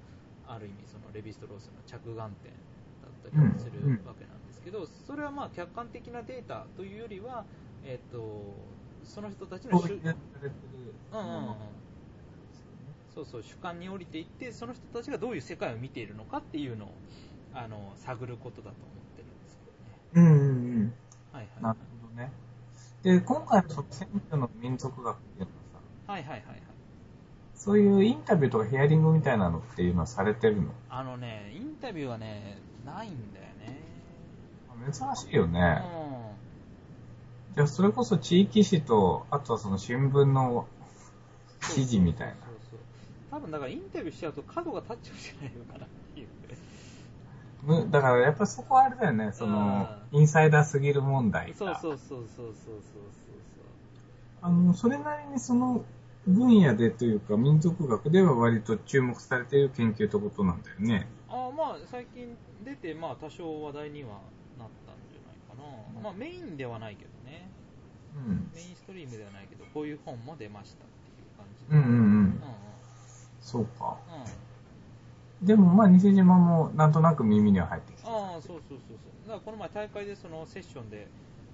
[0.49, 7.45] あ、ある意味そのレヴィストロースの着眼点だったりするわけなんですけど、それはまあ客観的なデータというよりは、
[7.85, 8.19] えっと
[9.05, 9.95] その人たちの主こ
[11.13, 11.55] うんうんうん。
[13.15, 16.89] そうそう主観に降りていってその人たちがどういう世界を見ているのかっていうのを
[17.55, 19.59] あの探ることだと思ってるんです
[20.13, 20.29] けどね。
[20.29, 20.93] うんうんうん。
[21.33, 22.31] はいはいなるほどね。
[23.03, 26.63] で、今回のその選挙の民族学っていうのはさ、はいはいはいはい。
[27.55, 30.73] そういうインタビューとかヒアリングみたいなのっていうのはされてるの？
[30.89, 33.81] あのね、インタビューはね、ないんだよね。
[34.93, 35.61] 珍しいようね。
[35.61, 37.55] ん。
[37.55, 40.67] じゃあ、それこそ地域紙と、あとはその新聞の
[41.75, 42.35] 記事みたいな。
[42.35, 42.81] そうそうそう
[43.31, 45.87] 多分だからインタビューしちゃうと角が立っちゃうんじゃないのかな
[47.91, 51.79] だからやっぱりそこはあれだよね、その、インサイダーすぎる問題そうが。
[51.81, 53.03] そうそうそうそうそう
[54.43, 55.85] あの、それなりにその
[56.27, 61.07] 分野でというか民族学では割と注目されている研究ってことなんだよね。
[61.29, 64.21] ああまあ最近出てまあ多少話題には
[64.59, 66.03] なったんじゃないかな。
[66.03, 67.49] まあメインではないけどね。
[68.17, 68.51] うん。
[68.55, 71.77] メインストリームではないけど、こういう本も出ましたっていう感じで。
[71.77, 72.01] うんうんうん。
[72.01, 72.41] うん
[73.41, 73.97] そうか。
[74.09, 74.50] うん。
[75.41, 75.47] うん。
[75.47, 78.09] でもまあ西島もなんとなく耳には入ってきた。
[78.09, 79.29] ああ、そうそうそうそう。
[79.29, 81.07] だからこの前大会でそのセッションで、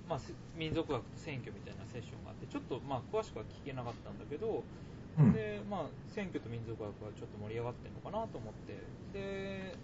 [0.09, 4.62] まあ、せ民族学と選挙みたいなセッションがあって、ちょっとまあ詳しくは聞けなかったんだけど、
[5.18, 5.32] うん。
[5.32, 5.80] で、まあ、
[6.14, 8.76] 選挙と民族学はちょっと盛り上がってるのかなと思って、
[9.12, 9.76] で、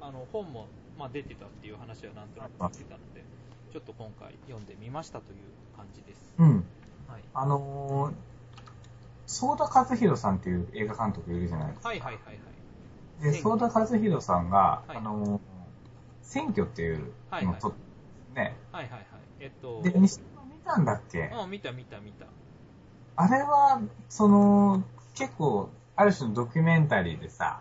[0.00, 0.66] あの、本も、
[0.98, 3.24] まあ、出てたっていう話はなんとなく聞いてたので、
[3.72, 6.34] ちょっと今回読んでみましたという感じです。
[6.38, 6.64] うん。
[7.08, 7.22] はい。
[7.34, 8.14] あのー、
[9.26, 11.88] 相田和弘さんっていう映画監督いるじゃないですか。
[11.88, 12.55] はいはいはいはい。
[13.20, 15.40] で、相田和弘さんが、はいあのー、
[16.22, 17.78] 選挙っていうのを撮って
[18.34, 18.56] ね。
[18.72, 19.06] はいはいはい。
[19.40, 21.30] えっと、で、西島見たんだっけ？
[21.32, 22.26] うん、見た見た見た。
[23.16, 27.60] あれは、その、結構、ある種のドキュメンタリーでさ、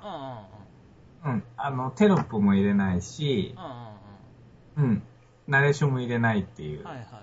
[1.23, 1.39] うんうんうん。
[1.39, 3.55] うん、あの、テロップも入れないし
[4.77, 5.03] うん、うんうん、
[5.47, 7.21] ナレーションも入れないっていううん。、はいはいはい。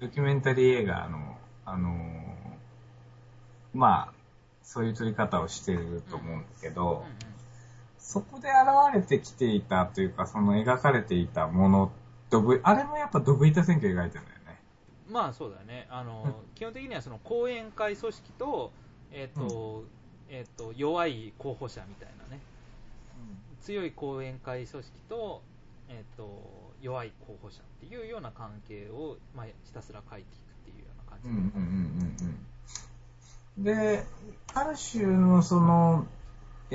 [0.00, 1.94] ドキュメンタリー映画の、あのー
[3.74, 4.12] まあ、
[4.62, 7.33] そういう撮り方をしてると思うんだけど、うんうん
[8.04, 11.92] そこで現れてきていたというか、その描かれていたもの、
[12.28, 14.60] ドブあれもやっぱドブ板選挙描いてるんだよね。
[15.08, 18.72] まあそうだね、あのうん基本的にはその後援会組織と,、
[19.10, 19.84] えーと
[20.28, 22.40] えー、と弱い候補者みたいなね、
[23.62, 25.42] 強い後援会組織と,、
[25.88, 32.34] えー、と弱い候補者っていうような関係を、まあ、ひたすら書いていくっていうような感じ、うんうんうん
[33.56, 33.96] うんうん。
[33.96, 34.04] で、
[34.52, 36.06] ある種のその、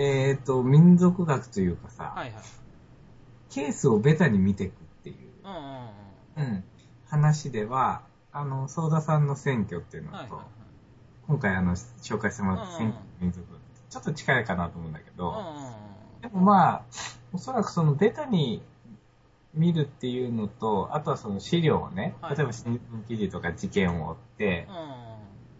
[0.01, 2.43] えっ、と、民族学というかさ、はいはい、
[3.49, 6.63] ケースをベタに見ていくっていう、うんうんうん、うん、
[7.07, 10.45] 話では、あの、相田さんの選挙っていうのと、はいはいはい。
[11.27, 12.95] 今回あの、紹介してもらった選うんうん。
[12.95, 15.73] 挙の民族学、ちょっと近いかなと思うんだけど、うんうんうん
[16.21, 16.83] でもまあ、
[17.33, 18.61] おそらくそのベタに
[19.53, 22.37] 見るっていうのと、あとはその資料をね、はい。
[22.37, 24.67] 例えば新聞記事とか事件を追って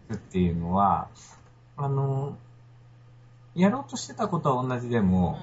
[0.08, 1.08] うんっていうのは、
[1.76, 2.38] あの、
[3.54, 5.38] やろうとしてたことは同じでも、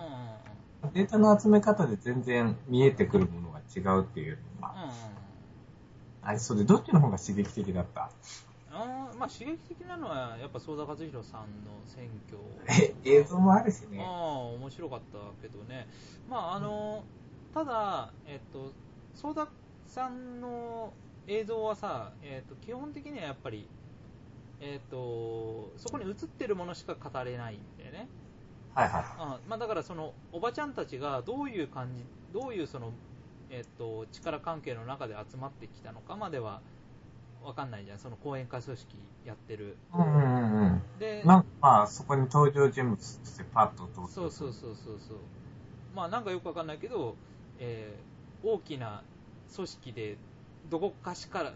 [0.94, 4.82] データの集め方で全然見えてくるものが違うっていうのは、うん。
[4.84, 4.90] うん
[6.24, 8.10] あれ、それどっちの方が刺激的だった？
[8.70, 12.38] あーまあ刺激的なのはやっぱ相田和弘さんの選挙。
[12.68, 14.04] え、映像もあるしね。
[14.04, 15.88] ああ面白かったけどね、
[16.30, 17.04] まああの
[17.54, 18.74] ただ、えっと、
[19.16, 19.48] 相田
[19.86, 20.92] さんの
[21.28, 23.70] 映像はさ、えっと、基本的にはやっぱり、
[24.60, 28.08] えっと、そこに映ってるものしか語れないんだよね、
[28.74, 29.06] はいはい。
[29.18, 32.04] あまあ、だからそのおばちゃんたちがどういう感じ、
[32.34, 32.92] どういうその、
[33.50, 36.62] えっと、力関係の中で集まってきたのかまでは
[37.44, 39.78] 分かんないじゃん、その後援会組織やってる。
[39.94, 40.82] うんうんうんうん。
[41.00, 45.18] でなんかまあ、そこに登場人物としてパッと通ってそうそうそうそうそう
[45.96, 47.16] まあなんかよくわかんないけど、
[47.60, 49.02] えー大きな
[49.56, 50.18] 組織で
[50.70, 51.54] どこかしから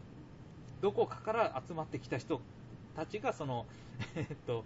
[0.82, 2.42] どこかから集まってきた人
[2.96, 3.66] たちがその、
[4.16, 4.64] えと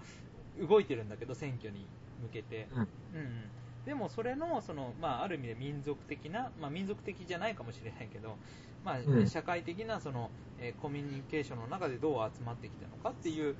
[0.60, 1.86] 動いてるんだけど選挙に
[2.22, 3.50] 向けて、うんうんうん
[3.86, 8.36] でもそれのその、まあ、ある意味で民族的な、まあ、民族的じゃないかもしれないけど、
[8.84, 13.56] まあうん社会的なその、えーコミュニケーションの中でどう集まってきたのかっていう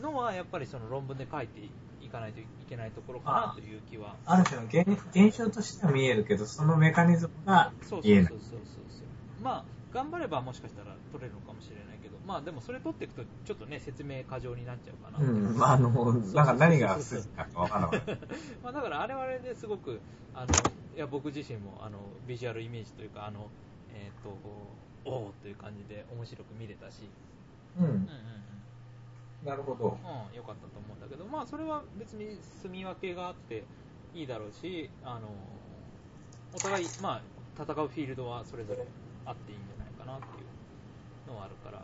[0.00, 1.70] のはやっぱりその論文で書いてい
[2.02, 4.16] いかないといけないところかなという気は。
[4.26, 8.24] ある種の現現象としては見えるけど、そのメカニズムがそうそ見えない。
[8.24, 8.58] うそうそうそう
[8.90, 9.02] そ
[9.40, 9.42] う。
[9.42, 9.64] まあ、
[9.94, 15.24] 頑張ればもしかしたら取れるのかもしれないけど、まあでもそれ取っていくと、ちょっとね、説明過剰になっちゃうかな。
[15.24, 18.18] うん、まあ、あの、なんか何が筋かわからない。
[18.62, 20.00] まあだからあれはあれですごく、
[20.34, 20.46] あの、
[20.94, 23.48] いや僕自身も、あの、ビジュアルイメージというか、あの、
[23.94, 24.30] えっ、と、
[25.04, 27.08] おおという感じで面白く見れたし、
[27.78, 27.96] うんうんうんう
[29.44, 29.46] ん。
[29.46, 29.98] なるほど。
[30.02, 33.64] うん、良かったと思うんだけど、まあ、それは別に住み分けがあって
[34.14, 35.28] いいだろうし、あの
[36.54, 38.86] お互い、まあ、戦うフィールドはそれぞれ
[39.24, 41.82] あっていいんじゃないかなっていうのはあるから、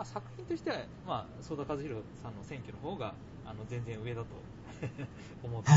[0.00, 3.12] まあ、作品としては、まあ、曽田和弘さんの選挙の方が
[3.44, 4.28] あの全然上だと
[5.44, 5.70] 思って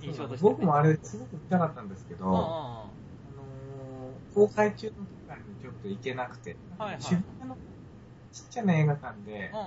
[0.00, 7.02] 印象として、ね、僕もあれ、すごく見たかったんですけど、ああのー公開中の時間にちょっと行けなくて、はいはい。
[7.02, 7.54] 渋谷の
[8.32, 9.60] ちっちゃな映画館であ、あ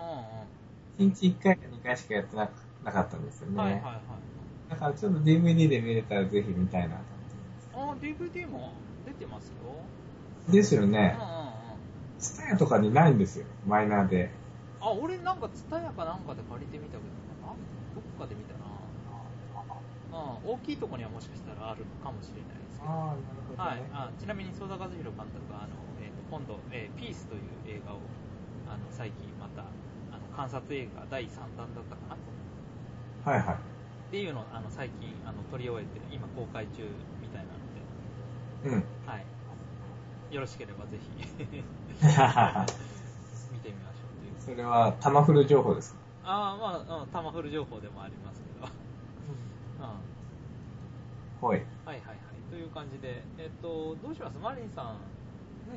[1.00, 1.12] うんうん。
[1.12, 2.50] 1日1回か2回しかやってな
[2.84, 3.54] なかったんですよね。
[3.54, 4.72] うんはいはいはい。
[4.72, 7.02] だからちょっと DVD で見れたらぜひ見たいなと
[7.76, 8.72] 思ってああ DVD も
[9.06, 9.54] 出てますよ。
[10.48, 10.52] ます。
[10.52, 11.16] ですようんうんね。
[11.20, 11.55] うん
[12.20, 14.30] スタヤとかにないんですよ、マイナーで。
[14.80, 17.10] あ、俺なんか、ツタヤかなんかで借りてみたけど
[17.48, 17.56] な。
[17.94, 18.66] どっかで見たな。
[20.12, 22.94] うん、大きいとこにはもしかしたらあるのかもしれないですけど。
[22.94, 23.90] ああ、なるほど、はいね。
[23.92, 28.00] あちなみに、曽田和弘監督が、あの、えーと今度、えーピースという映画を、
[28.66, 29.74] あの、最近また、
[30.12, 32.18] あの、観察映画第3弾だったかな
[33.24, 33.76] はいはい。
[34.08, 36.84] っていうのを、あの、最近、あの、撮り終えて、今公開中
[37.22, 37.86] みたいなので、
[38.64, 38.84] うん。
[39.06, 39.28] はい。
[40.36, 41.26] よろしければぜひ、 見
[43.60, 44.56] てみましょうという。
[44.56, 46.00] それは、タマフル情報ですか？
[46.26, 48.68] ああ、まあ、うん、タマフル情報でもありますけど。
[51.42, 51.50] うん。
[51.50, 51.60] はい。
[51.86, 52.18] はいはいはい。
[52.50, 54.38] という感じで、えっと、どうします？
[54.44, 54.98] マリンさん。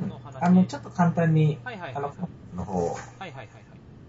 [0.08, 2.14] の話あの、ちょっと簡単に、はいはいはいあの、
[2.56, 3.48] の方を、はいはいはいはい。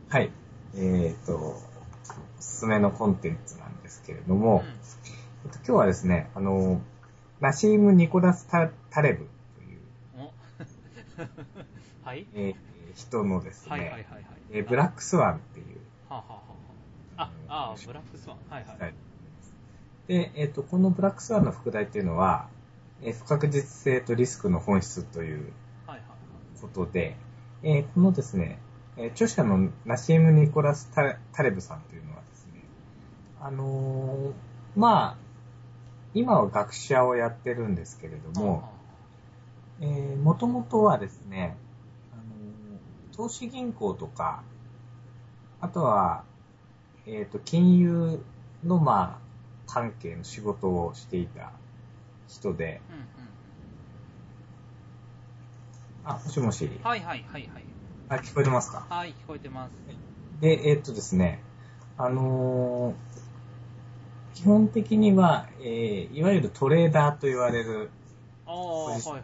[0.10, 0.32] はい。
[0.76, 1.62] えっ、と、お
[2.40, 4.64] すすめのコンテンツなんですけれども、
[5.46, 6.82] えっと今日はですね、あの、
[7.40, 9.28] ナシーム・ニコラスタ・タレブ
[12.04, 12.28] はい？
[12.34, 12.56] えー
[12.96, 14.24] 人のですね、はいはいはいはい。
[14.52, 15.78] えーブラックスワンっていう、
[16.10, 16.42] はあ、はあは
[17.18, 17.24] あ。
[17.24, 18.38] はあ、あ、ブラックスワン。
[18.50, 18.80] はいはい。
[18.80, 18.94] はい。
[20.08, 22.48] で、えっ、と、このブラックスワンの副題っていうのは、
[23.02, 25.54] えー不確実性とリスクの本質という
[25.86, 26.60] はいはい。
[26.62, 27.16] ことで、
[27.64, 28.60] えーこのですね、
[28.98, 32.64] えー著者のナシーム・ニコラスタ・タレブさんというのはですね、
[33.40, 34.34] あのー
[34.76, 35.18] まあ、
[36.14, 38.68] 今は学者をやってるんですけれども、
[39.82, 41.56] えー、もともとはですね、
[42.14, 44.44] あのー投資銀行とか、
[45.60, 46.24] あとは、
[47.06, 48.20] えっ、と、金融
[48.66, 51.52] の、まあ、関係の仕事をしていた
[52.30, 53.04] 人で、うんうん
[56.06, 56.84] あ、もしもし、うん。
[56.84, 57.64] はいはいはいはい。
[58.08, 58.86] あ、聞こえてますか？
[58.90, 59.72] はい、聞こえてます。
[60.42, 61.42] で、えっとですね、
[61.98, 63.20] あのー
[64.34, 67.90] 基本的には、えーいわゆるトレーダーと言われる、
[68.48, 69.22] ああ、はいはいはい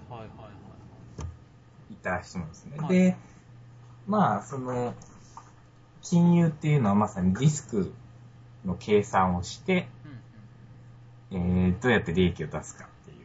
[2.05, 2.77] た人なんですね。
[2.77, 3.17] はいで、
[4.07, 4.93] まあ、その、
[6.01, 7.91] 金融っていうのはまさにリスク
[8.63, 9.87] の計算をして、
[11.31, 11.35] い。
[11.35, 13.17] うんえーどうやって利益を出すかっていう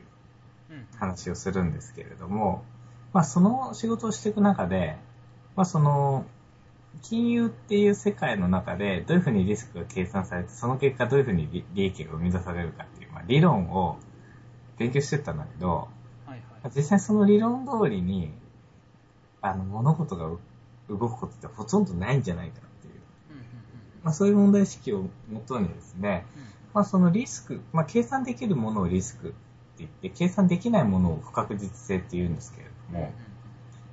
[0.70, 0.76] うん。
[0.78, 0.86] うん。
[0.96, 2.64] 話をするんですけれども、
[3.12, 4.96] まあ、その仕事をしていく中で、
[5.54, 6.24] まあ、その、
[7.02, 13.98] 金融っていう世界の中でどういうふうにリスクが計算されて、その結果どういうふうに利利益が生み出されるかっていう、まあ、理論を
[14.78, 15.88] 勉強してったんだけど、
[16.26, 16.72] はいはい。
[16.74, 18.32] 実際その理論通りに、
[19.43, 20.30] あの、物事が
[20.88, 22.95] 動くことってほとんどないんじゃないかっていう、
[24.03, 26.43] まあ、そういう問題意識をもとにですね、うん。
[26.74, 29.36] まあ、そのリスク、まあ、計算できるものをリスクって
[29.78, 33.12] 言って、計算できないものを不確実性って言うんですけれども、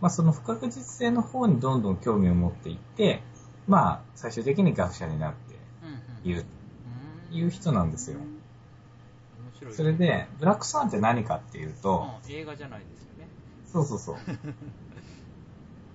[0.02, 3.22] まあ、その不確実性の方にどんどん興味を持っていって、
[3.68, 5.48] まあ、最終的に学者になって。
[6.24, 6.45] いる
[7.32, 7.38] うん。
[7.38, 8.20] いう人なんですよ。
[9.72, 13.28] それで、ブラックスワンって何かっていうと、うん、映画じゃないですよね。
[13.66, 14.16] そうそうそう。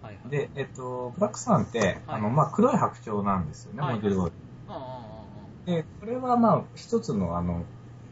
[0.03, 0.31] はいはい。
[0.31, 4.33] で、えっと、ブラックスワンって、はいあの、まあ、黒い白鳥なんですよね、はいモデル通
[5.67, 5.75] り。
[5.75, 7.65] で、これはまあ、一つのあの、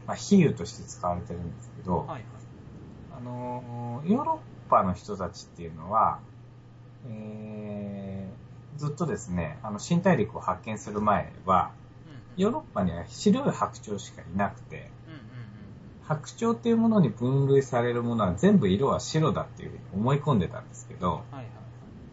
[0.06, 2.22] まあ、比喩として使われてるんですけど、はいはい。
[3.16, 6.20] あの、ヨーロッパの人たちっていうのは、
[7.06, 11.72] えー、ずっとですね、あの、新大陸を発見する前は、
[12.06, 14.88] うんヨーロッパには白い白鳥しかいなくて、
[16.02, 21.38] 白鳥っていうものに分類されるものは全部色は白だっていうふうに思い込んでたんですけど、うん。
[21.38, 21.59] はいはい。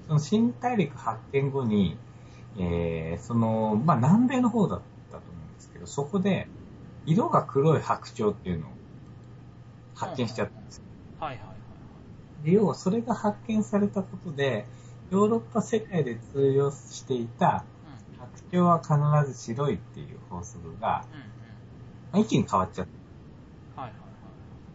[0.08, 1.98] その新大陸発見後に、
[2.58, 4.82] えー、その、まあ、南米の方だっ
[5.12, 6.48] たと思うんですけど、そこで、
[7.06, 8.70] 色が黒い白鳥っていうのを
[9.96, 10.84] 発見しちゃったんですよ。
[11.20, 12.46] はいはいはい。
[12.46, 14.66] で要はそれが発見されたことで、
[15.10, 17.64] ヨーロッパ世界で通用していた
[18.52, 21.06] 白鳥は必ず白いっていう法則が。
[22.14, 22.92] 一気に変わっちゃって。
[23.76, 24.06] はいはいは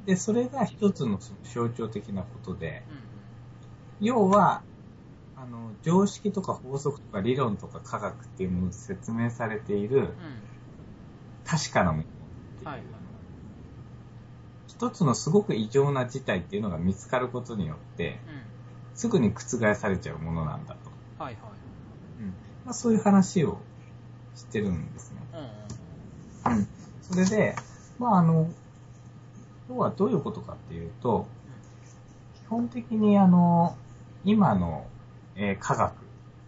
[0.04, 0.06] い。
[0.06, 2.82] で、それが一つの象徴的なことで。
[4.00, 4.62] 要は、
[5.42, 10.04] あの、常識とか法則とか理論とか科学っていうもので説明されているう
[11.44, 12.06] 確かなものっ
[12.58, 12.68] ていん。
[12.68, 12.86] うはいはい。
[14.68, 18.30] 一つのすごく異常な事態っていうのが見つかることによって、う
[18.94, 20.90] すぐに覆されちゃうものなんだと。
[20.90, 21.24] ん。
[21.24, 21.42] はいはい。
[22.64, 23.58] まあ、そういう話を
[24.36, 25.22] してるんですね。
[25.32, 25.46] うんうん
[26.52, 26.58] うん。
[26.58, 26.68] うん。
[27.02, 27.56] それで、
[27.98, 28.48] まああの、
[29.68, 31.26] 要はどういうことかっていうと、
[32.44, 33.76] 基本的にあの、
[34.24, 34.86] 今の、
[35.36, 35.92] えー科学、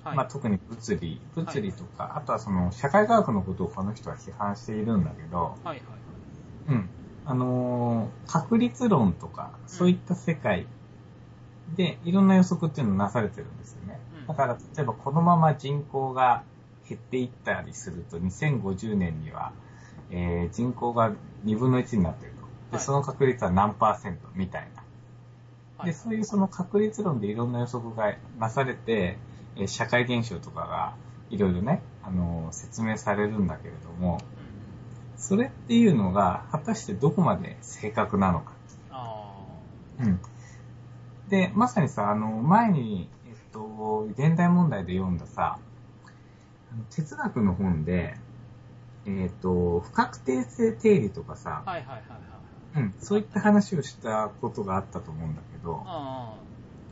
[0.04, 0.16] はい。
[0.16, 5.78] まあ、特に物理、物理とか、あとはその社会科学のことをこの人は批判しているんだけど、はいはい。
[6.68, 6.88] うん。
[7.26, 10.66] あのー確率論とか、そういった世界
[11.76, 13.98] でいろんな予測っていうのをなされてるんですよね。
[14.18, 16.42] うんだから、例えばこのまま人口が
[16.88, 19.52] 減っていったりすると、2050年には、
[20.10, 21.12] えー人口が
[21.44, 22.46] 2分の1になっていると。
[22.72, 24.73] で、はいその確率は何パーセントみたいな。
[25.78, 29.18] はいで、そういうその確率論でいろんな予測がなされて、
[29.56, 30.94] えー社会現象とかが
[31.30, 34.44] いろいろね、あのー説明されるんだけれども、うん
[35.16, 38.52] それっていうのが果たしてどこまで正確なのか。
[38.90, 39.22] あ
[40.00, 40.20] うん。
[41.28, 45.58] で、まさにさ、あの、前に、えっと、現代問題で読んださ、
[46.90, 48.16] 哲学の本で、
[49.06, 52.08] えっと、不確定性定理とかさあ。、はいはいはいはい。
[52.76, 56.34] うん、そういった話をしたことがあったと思うんだけど、あ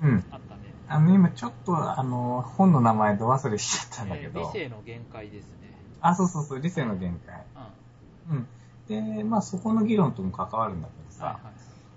[0.02, 0.24] うん。
[0.30, 0.62] あ、あったね。
[0.88, 5.74] あの、今ちょっと、あの、本の名前ど忘れしちゃったんだけえーど、理性の限界ですね。
[6.00, 7.44] あ、そうそうそう、理性の限界。
[8.28, 8.36] うん。
[8.36, 8.46] うん。
[9.16, 11.52] で、まあそこの議論とも関わるんだけどさ、はいはい。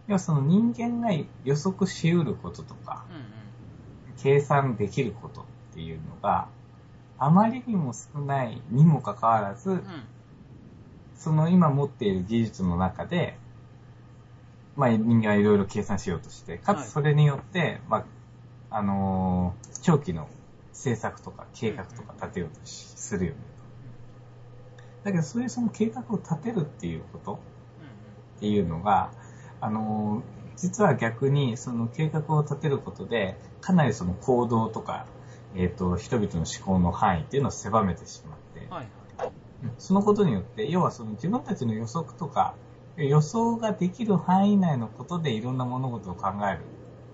[0.08, 1.12] 要はその人間が
[1.44, 3.24] 予測し得ることとか、うんうん。
[4.22, 6.48] 計算できることっていうのが、
[7.18, 9.82] あまりにも少ないにもかかわらず、うん。
[11.18, 13.38] その今持っている技術の中で、
[14.76, 18.06] まあ人間はいろいろ計算しようとして、かはいつそれによって、ま
[18.70, 20.28] あ、あのー長期の
[20.72, 23.38] 政策とか計画とか立てようとしするよね。
[25.04, 27.40] だけどそういうその計画を立てるっていうこと
[28.38, 29.12] っていうのが、
[29.62, 35.06] あのー実は逆にその計画を立てることで、かなりその行動とか、
[35.54, 38.70] えっ、と、人々の思考の範囲っていうのを狭めてしまって、うん。
[38.72, 38.88] はい
[39.80, 42.56] そのことによって、要はその自分たちの予測とか、
[42.98, 46.60] 予想ができる範囲内のことでいろんな物事を考える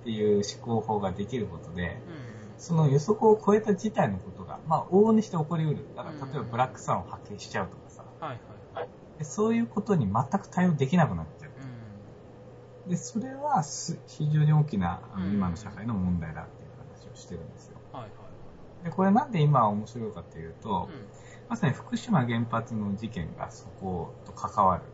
[0.01, 1.97] っていう思考法ができることで、うんうん。
[2.57, 5.85] その予測を超えた事態のことが、まあ、往々にして起こりうる。
[5.95, 8.39] だから、うん例えばブラックサンを発見しちゃうとかさ、はい
[8.75, 8.89] はい。
[9.17, 11.51] でそういうことに全く対応できなくなっちゃう。
[12.85, 12.91] うん。
[12.91, 15.01] で、それはす非常に大きな
[15.31, 17.77] 今の社会の問題だっていう話をしてるんですよ。
[17.91, 18.11] はいはい
[18.83, 20.87] で、これなんで今面白いかっていうと、はい。
[21.49, 24.90] まさに福島原発の事件がそこと関わるうん。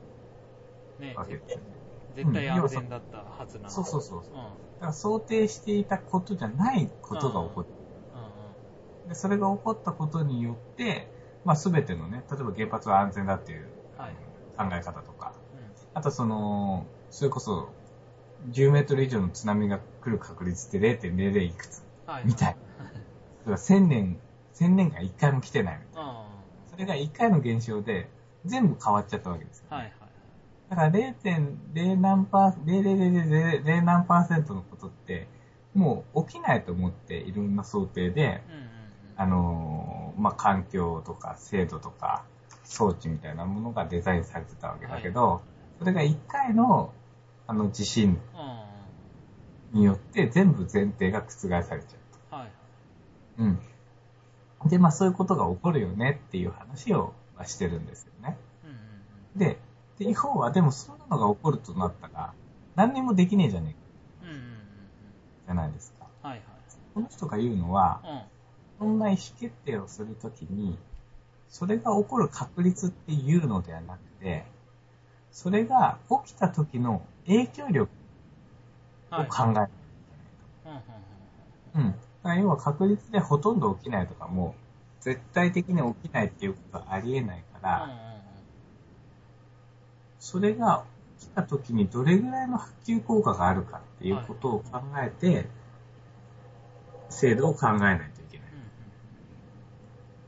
[0.99, 1.81] ねわけですよね。
[2.09, 3.75] 絶対安全だったはずなの。
[3.75, 4.23] そうそうそう。
[4.31, 4.41] うん。
[4.41, 7.67] うんだから想定していたことじゃないことが起こる。
[8.13, 11.11] うで、それが起こったことによって、
[11.43, 13.73] まあ全てのね、例えば原発は安全だっていうん。
[13.91, 14.17] はい。
[14.55, 15.75] 考え方とか、うん。
[15.93, 17.75] あとその、それこそ
[18.49, 21.83] 10メートル以上の津波が来る確率って0.00いくつ？
[22.05, 22.23] はい。
[22.23, 22.55] みたい
[23.43, 24.23] それは1000年、
[24.53, 26.03] 1000年間1回も来てないみたいな。
[26.03, 26.67] うん。
[26.67, 28.13] それが1回の現象で
[28.45, 30.06] 全部変わっちゃったわけですよ、はいはい。
[30.69, 35.27] だから0.0何パー、0.000何パーセントのことって、
[35.73, 38.71] もう起きないと思っていろんな想定で、うんうんうん。
[39.15, 42.23] あのーまあ、環境とか制度とか
[42.63, 45.41] 装置みたいなものがデザインされてたわけだけど、
[45.79, 46.91] それが1回の
[47.47, 48.19] あの地震
[49.73, 49.79] うん。
[49.79, 51.75] によって全部前提が覆されちゃ
[52.31, 52.35] う。
[52.35, 52.51] はいはい。
[53.39, 53.59] うん。
[54.69, 58.37] で、まあそういうことが起こるよねっていう話をまあしてるんですよね。
[58.63, 59.39] うんうんうん。
[59.39, 59.59] で、
[59.99, 62.33] で、要はでもそんなのが起こるとなったら、
[62.75, 63.77] 何にもできねえじゃねえか
[64.23, 64.57] うんうんうんうん。
[65.45, 66.05] じゃないですか。
[66.27, 66.41] はい
[66.93, 68.25] この人が言うのは、はい。
[68.79, 70.77] そんな意思決定をするときに、
[71.49, 74.45] それが起こる確率っていうのではなくて、
[75.31, 77.91] それが起きた時の影響力
[79.11, 79.17] うん。
[79.17, 79.27] はい。
[79.27, 79.75] を考えないとい
[81.73, 81.91] けないうん。
[81.91, 84.55] だから要は確率でほとんど起きないとかも、
[85.01, 87.91] 絶対的に起きないっていうことはありえないから、うん。
[87.91, 88.16] うんうんうん。
[90.19, 90.83] それが
[91.19, 95.47] 起きた時にどれぐらいの波及効果があるかっていうことを考えて、
[97.09, 98.47] 制度を考えないといけない。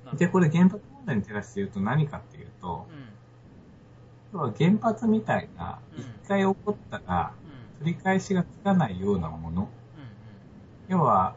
[0.06, 0.18] うんうん。
[0.18, 2.88] で、これ原発問題に照らして言うと何かっていうと、
[4.34, 4.40] うん。
[4.40, 7.34] 要は原発みたいな、うん一回起こったら
[7.80, 7.86] うん。
[7.86, 9.68] 取り返しがつかないようなもの、うん
[10.88, 11.36] 要は、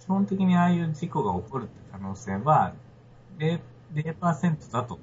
[0.00, 2.74] 基本的にああいう事故が起こるって可能性は
[3.38, 3.60] 0%,
[3.92, 4.98] 0だと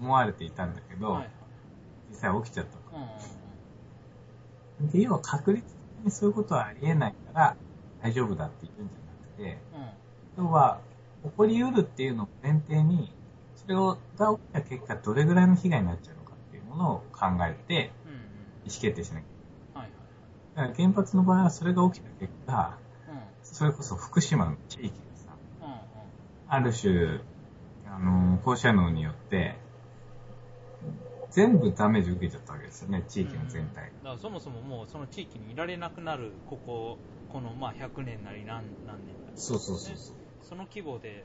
[0.00, 1.30] 思われていたんだけど、はい
[2.22, 2.32] はい。
[2.32, 3.08] 実際起きちゃったうんうん
[4.88, 4.96] と。
[4.96, 7.56] で、要は確率的にそういうことはありえないから
[8.02, 10.42] 大丈夫だって言うんじゃなくて、うん。
[10.42, 10.48] うん。
[10.48, 10.80] 要は
[11.24, 13.12] 起こり得るっていうのを前提に、
[13.56, 17.92] それをが起きた結果どれぐらいの被害になっちゃうのかっていうものを考えて。
[18.66, 19.90] 意思決定しなきゃはいはい
[20.56, 23.16] だから原発の場合はそれが起きた結果、はい。
[23.42, 25.36] それこそ福島の地域がさ。
[26.46, 27.20] ある種、
[27.86, 29.56] あの、放射能によって、
[31.34, 36.96] 全部ダメージ受けちゃったわけですよね、地域の全体だからそもそももうその地域にいられなくなる、ここ、
[37.28, 40.16] このまあ100年なり何何年なり、そうそうそうそう。
[40.48, 41.24] その規模で、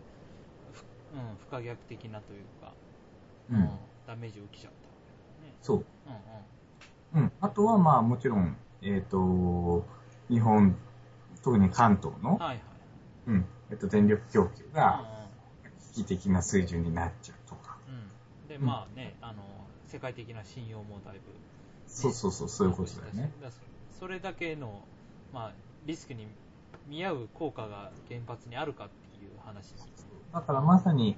[0.73, 0.83] ふ
[1.13, 2.73] うん、不可逆的なというか、
[3.51, 3.69] うん。
[4.07, 5.79] ダメージを受けちゃったわそう。
[5.79, 6.45] けだね。
[7.13, 7.31] うんうん。
[7.41, 9.85] あとはまあもちろん、えっ、と、
[10.27, 10.75] 日本、
[11.43, 12.59] 特に関東のうん。、はいはい。
[13.27, 15.03] うん、えっ、と、電力供給うんが
[15.93, 17.77] 危機的な水準になっちゃうとか。
[17.87, 18.47] うんうん。
[18.47, 19.43] で、まあね、あの、
[19.89, 21.21] 世界的な信用もだいぶ、
[21.87, 23.31] そうそうそう、そういうことだよね。
[23.99, 24.83] それだけの、
[25.33, 25.51] まあ、
[25.85, 26.27] リスクに
[26.87, 29.77] 見合う効果が原発にあるかっていう話に。
[30.31, 31.17] だからまさに、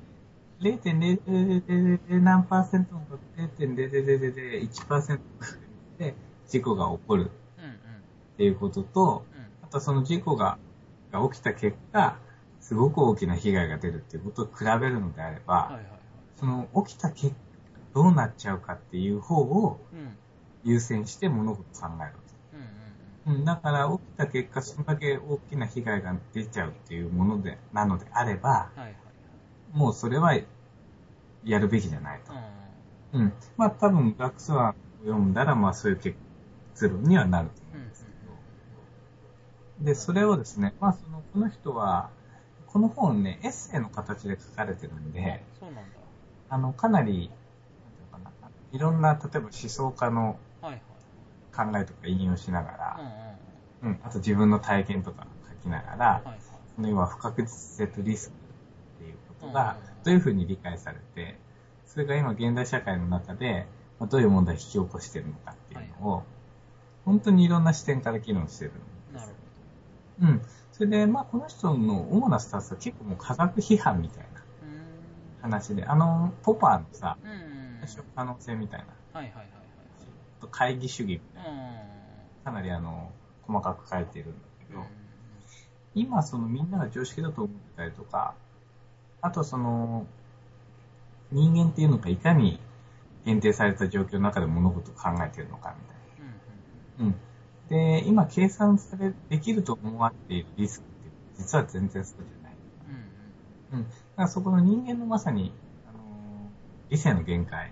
[0.61, 3.01] 0.0000何パーセントの
[3.37, 5.19] 0.0001%
[5.97, 6.15] で
[6.47, 7.29] 事故が起こる。
[8.33, 9.41] っていうことと、うん。
[9.63, 10.57] あとその事故が
[11.11, 12.17] が起きた結果、
[12.61, 15.77] すごく大きな被害が出るっていうことを比べるのであれば。
[16.37, 17.35] その起きた結果
[17.93, 20.17] どうなっちゃうかっていう方をうん。
[20.63, 22.13] 優先して物事を考える。
[23.25, 28.81] うんうんうん、だから起きた結果、それだけ大きな被害が出ちゃうっていうもので、なのであれば、うん。
[28.83, 28.95] はいはい
[29.73, 30.37] もうそれは
[31.45, 32.33] やるべきじゃないと。
[32.33, 32.43] はい。
[33.13, 33.33] うん。
[33.57, 34.73] まあ多分、学スワンを
[35.05, 36.17] 読んだら、まあそういう結
[36.87, 37.79] 論にはなるとうん。
[37.79, 38.11] うん思うんですけ
[39.81, 39.85] ど。
[39.85, 42.09] で、それをですね、まあその、この人は、
[42.67, 45.83] この本ね、エッセイの形で書かれてるんで、そうなんだ。
[46.49, 47.31] あの、かなり、
[48.73, 50.81] いろんな、例えば思想家のはいはい。
[51.53, 52.99] 考えとか引用しながうんら
[53.81, 53.95] うん、うん。
[53.95, 55.27] うん、あと自分の体験とか
[55.63, 56.39] 書きながら、はいはい。
[56.75, 58.35] その要は不確実性とリスク
[59.03, 61.37] っていうことがうんどういうふうに理解されて、
[61.85, 63.67] それが今現代社会の中で
[63.99, 66.23] まあどういう問題を引き起こしているのかっていうのを、
[67.05, 69.31] 本当にいろんな視点から議論してるんです
[70.21, 70.41] うん。
[70.71, 74.41] それで、まあこの人の主なスタンスは結構もう科学批判みたいな。
[75.41, 77.50] 話で、あの、ポパーのさ、うん
[78.15, 78.85] 可能性みたいな、
[79.19, 79.47] はいはいはい
[80.39, 81.53] あと会議主義みたいはい。
[82.43, 83.11] な、かなりあの、
[83.43, 84.33] 細かく書いてるんだ
[84.67, 84.85] けど、うん。
[85.93, 88.33] 今そのみんなが常識だと思ってたりとか、
[89.21, 90.07] あとその、
[91.31, 92.59] 人間っていうのがいかに
[93.25, 95.95] 限定された状況の中で物事を考えてるのかみたい
[96.99, 97.05] な。
[97.05, 97.15] うんうん。
[97.69, 102.53] で、今計算され、できると思われているリスクって実は全然そうじゃない。
[103.71, 103.77] うん。
[103.77, 103.89] うんうん。
[103.89, 105.70] だからそこの人間のまさに、あのー
[106.91, 107.71] 理性の限界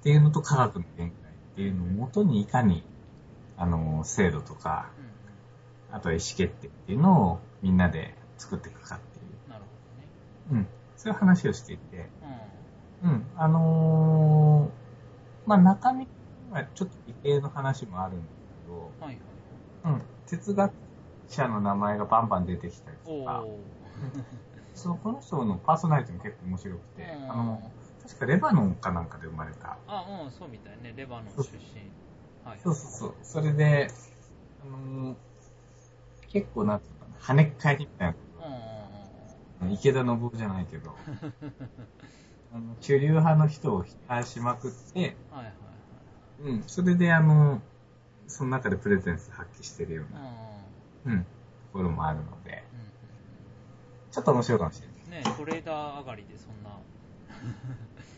[0.00, 2.82] っていうのと科学の限界っていうのをもとにいかに、
[3.56, 4.90] あのー制度とか、
[5.90, 5.96] うん。
[5.96, 9.50] あとは意思決定っていうのをみんなで作っていくかっていう。
[9.50, 9.64] なる
[10.50, 10.62] ほどね。
[10.62, 10.66] うん。
[10.96, 12.08] そういう話をしていて、
[13.02, 13.26] ううん。
[13.36, 16.08] あのー、まあ、中身
[16.50, 18.24] はちょっと理系の話もあるんだ
[18.64, 19.04] けど、ん。
[19.04, 19.18] はい
[19.84, 19.94] はい。
[19.94, 20.02] うん。
[20.26, 20.72] 哲学
[21.28, 23.58] 者の名前がバンバン出てきたりおとか、お。
[24.76, 27.72] そのこの人のパーソナリティも結構面白くて、うんあの、
[28.02, 29.76] 確かレバノンかなんかで生まれた。
[29.88, 30.92] あ、うん、そうみたいね。
[30.96, 32.48] レバノン出身。
[32.48, 32.58] はい。
[32.62, 33.14] そうそうそう。
[33.22, 33.88] それで、
[34.62, 35.16] あのー
[36.28, 38.14] 結構なんていうのかな、跳ねっ返りみたい
[39.62, 40.90] うんうんな、池田信夫じゃないけど、
[42.52, 45.36] あの主流派の人を批判しまくって、うん。
[45.38, 45.54] はいはい
[46.44, 46.52] はい。
[46.52, 47.62] うん、それであの、
[48.28, 50.20] その中でプレゼンス発揮してるよううんな、
[51.06, 51.28] うんうん、と
[51.72, 52.75] ころもあるので、うん
[54.16, 55.24] ちょっと面白いかもしれない。
[55.24, 56.70] ねトレーダー上がりでそんな、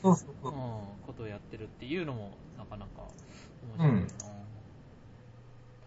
[0.01, 0.53] そうそうそう。
[0.53, 0.61] うん、
[1.05, 3.03] ことをやってるっていうのもなかなか
[3.77, 4.09] 面白いな、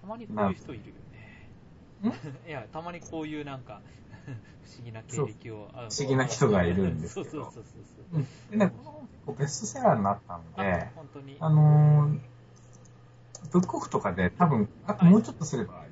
[0.01, 2.43] たまにこういう人いるよね。
[2.45, 3.79] いや、たまにこういうなんか、
[4.25, 5.69] 不思議な経歴を。
[5.71, 8.19] 不不思議な人がいるんですけどそうそうそうそう。
[8.19, 8.27] うん。
[8.51, 11.37] でね、このベストセラーになったのあで、本当に。
[11.39, 12.19] あのー、
[13.49, 15.85] ブックオフとかで多分、あともうちょっとすれば、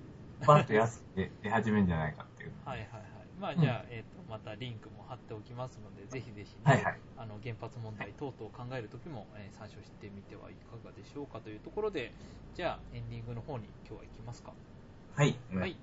[0.45, 2.51] バッと安くて出始めるんじゃないかっていう。
[2.65, 3.08] はいはいはい。
[3.39, 6.99] まあ、うんじゃあ、えっ、と、またリンクも貼っておきますので、ぜひぜひ、ねはいはい。
[7.15, 12.13] あの原発問題等々を考えるときも、えー参照してみてはいかがでしょうかというところで、
[12.53, 14.55] じゃあエンディングの方に今日は行きますか。
[15.15, 15.37] はい。
[15.53, 15.77] はい。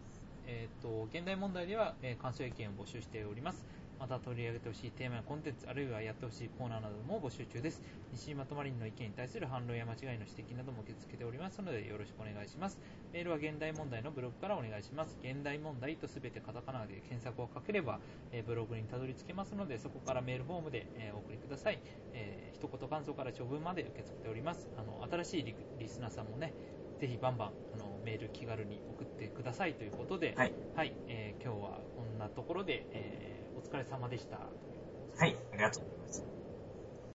[0.45, 3.67] えっ、と、現代問題では、えー感想や意見を募集しております。
[3.99, 7.83] また取り上げてほしいテーマやコンテンツ、あるいはやってほしいコーナーなども募集中です。
[8.13, 12.79] 西島とマリンの意見に対する反論や間違いの指摘なども受け付けておりますので、よろしくお願いします。
[13.13, 15.17] メールは現代問題のブログからお願いします。
[15.23, 17.99] 現代問題とすべてカタカナで検索をかければ、
[18.33, 21.79] えーブログにたどり着けますので、そこからメールフォームで、えーお送りください。
[22.13, 24.69] えー一言感想から長文まで受け付けております。
[24.77, 26.53] あの新しいリリスナーさんもね、
[27.01, 30.93] ぜひバンバンあのメール気軽に送ってくださいということで、はい。
[31.09, 34.37] えー今日はこんなところで、えーお疲れ様でした。
[34.37, 35.35] はい。
[35.53, 36.36] ありがとうございます。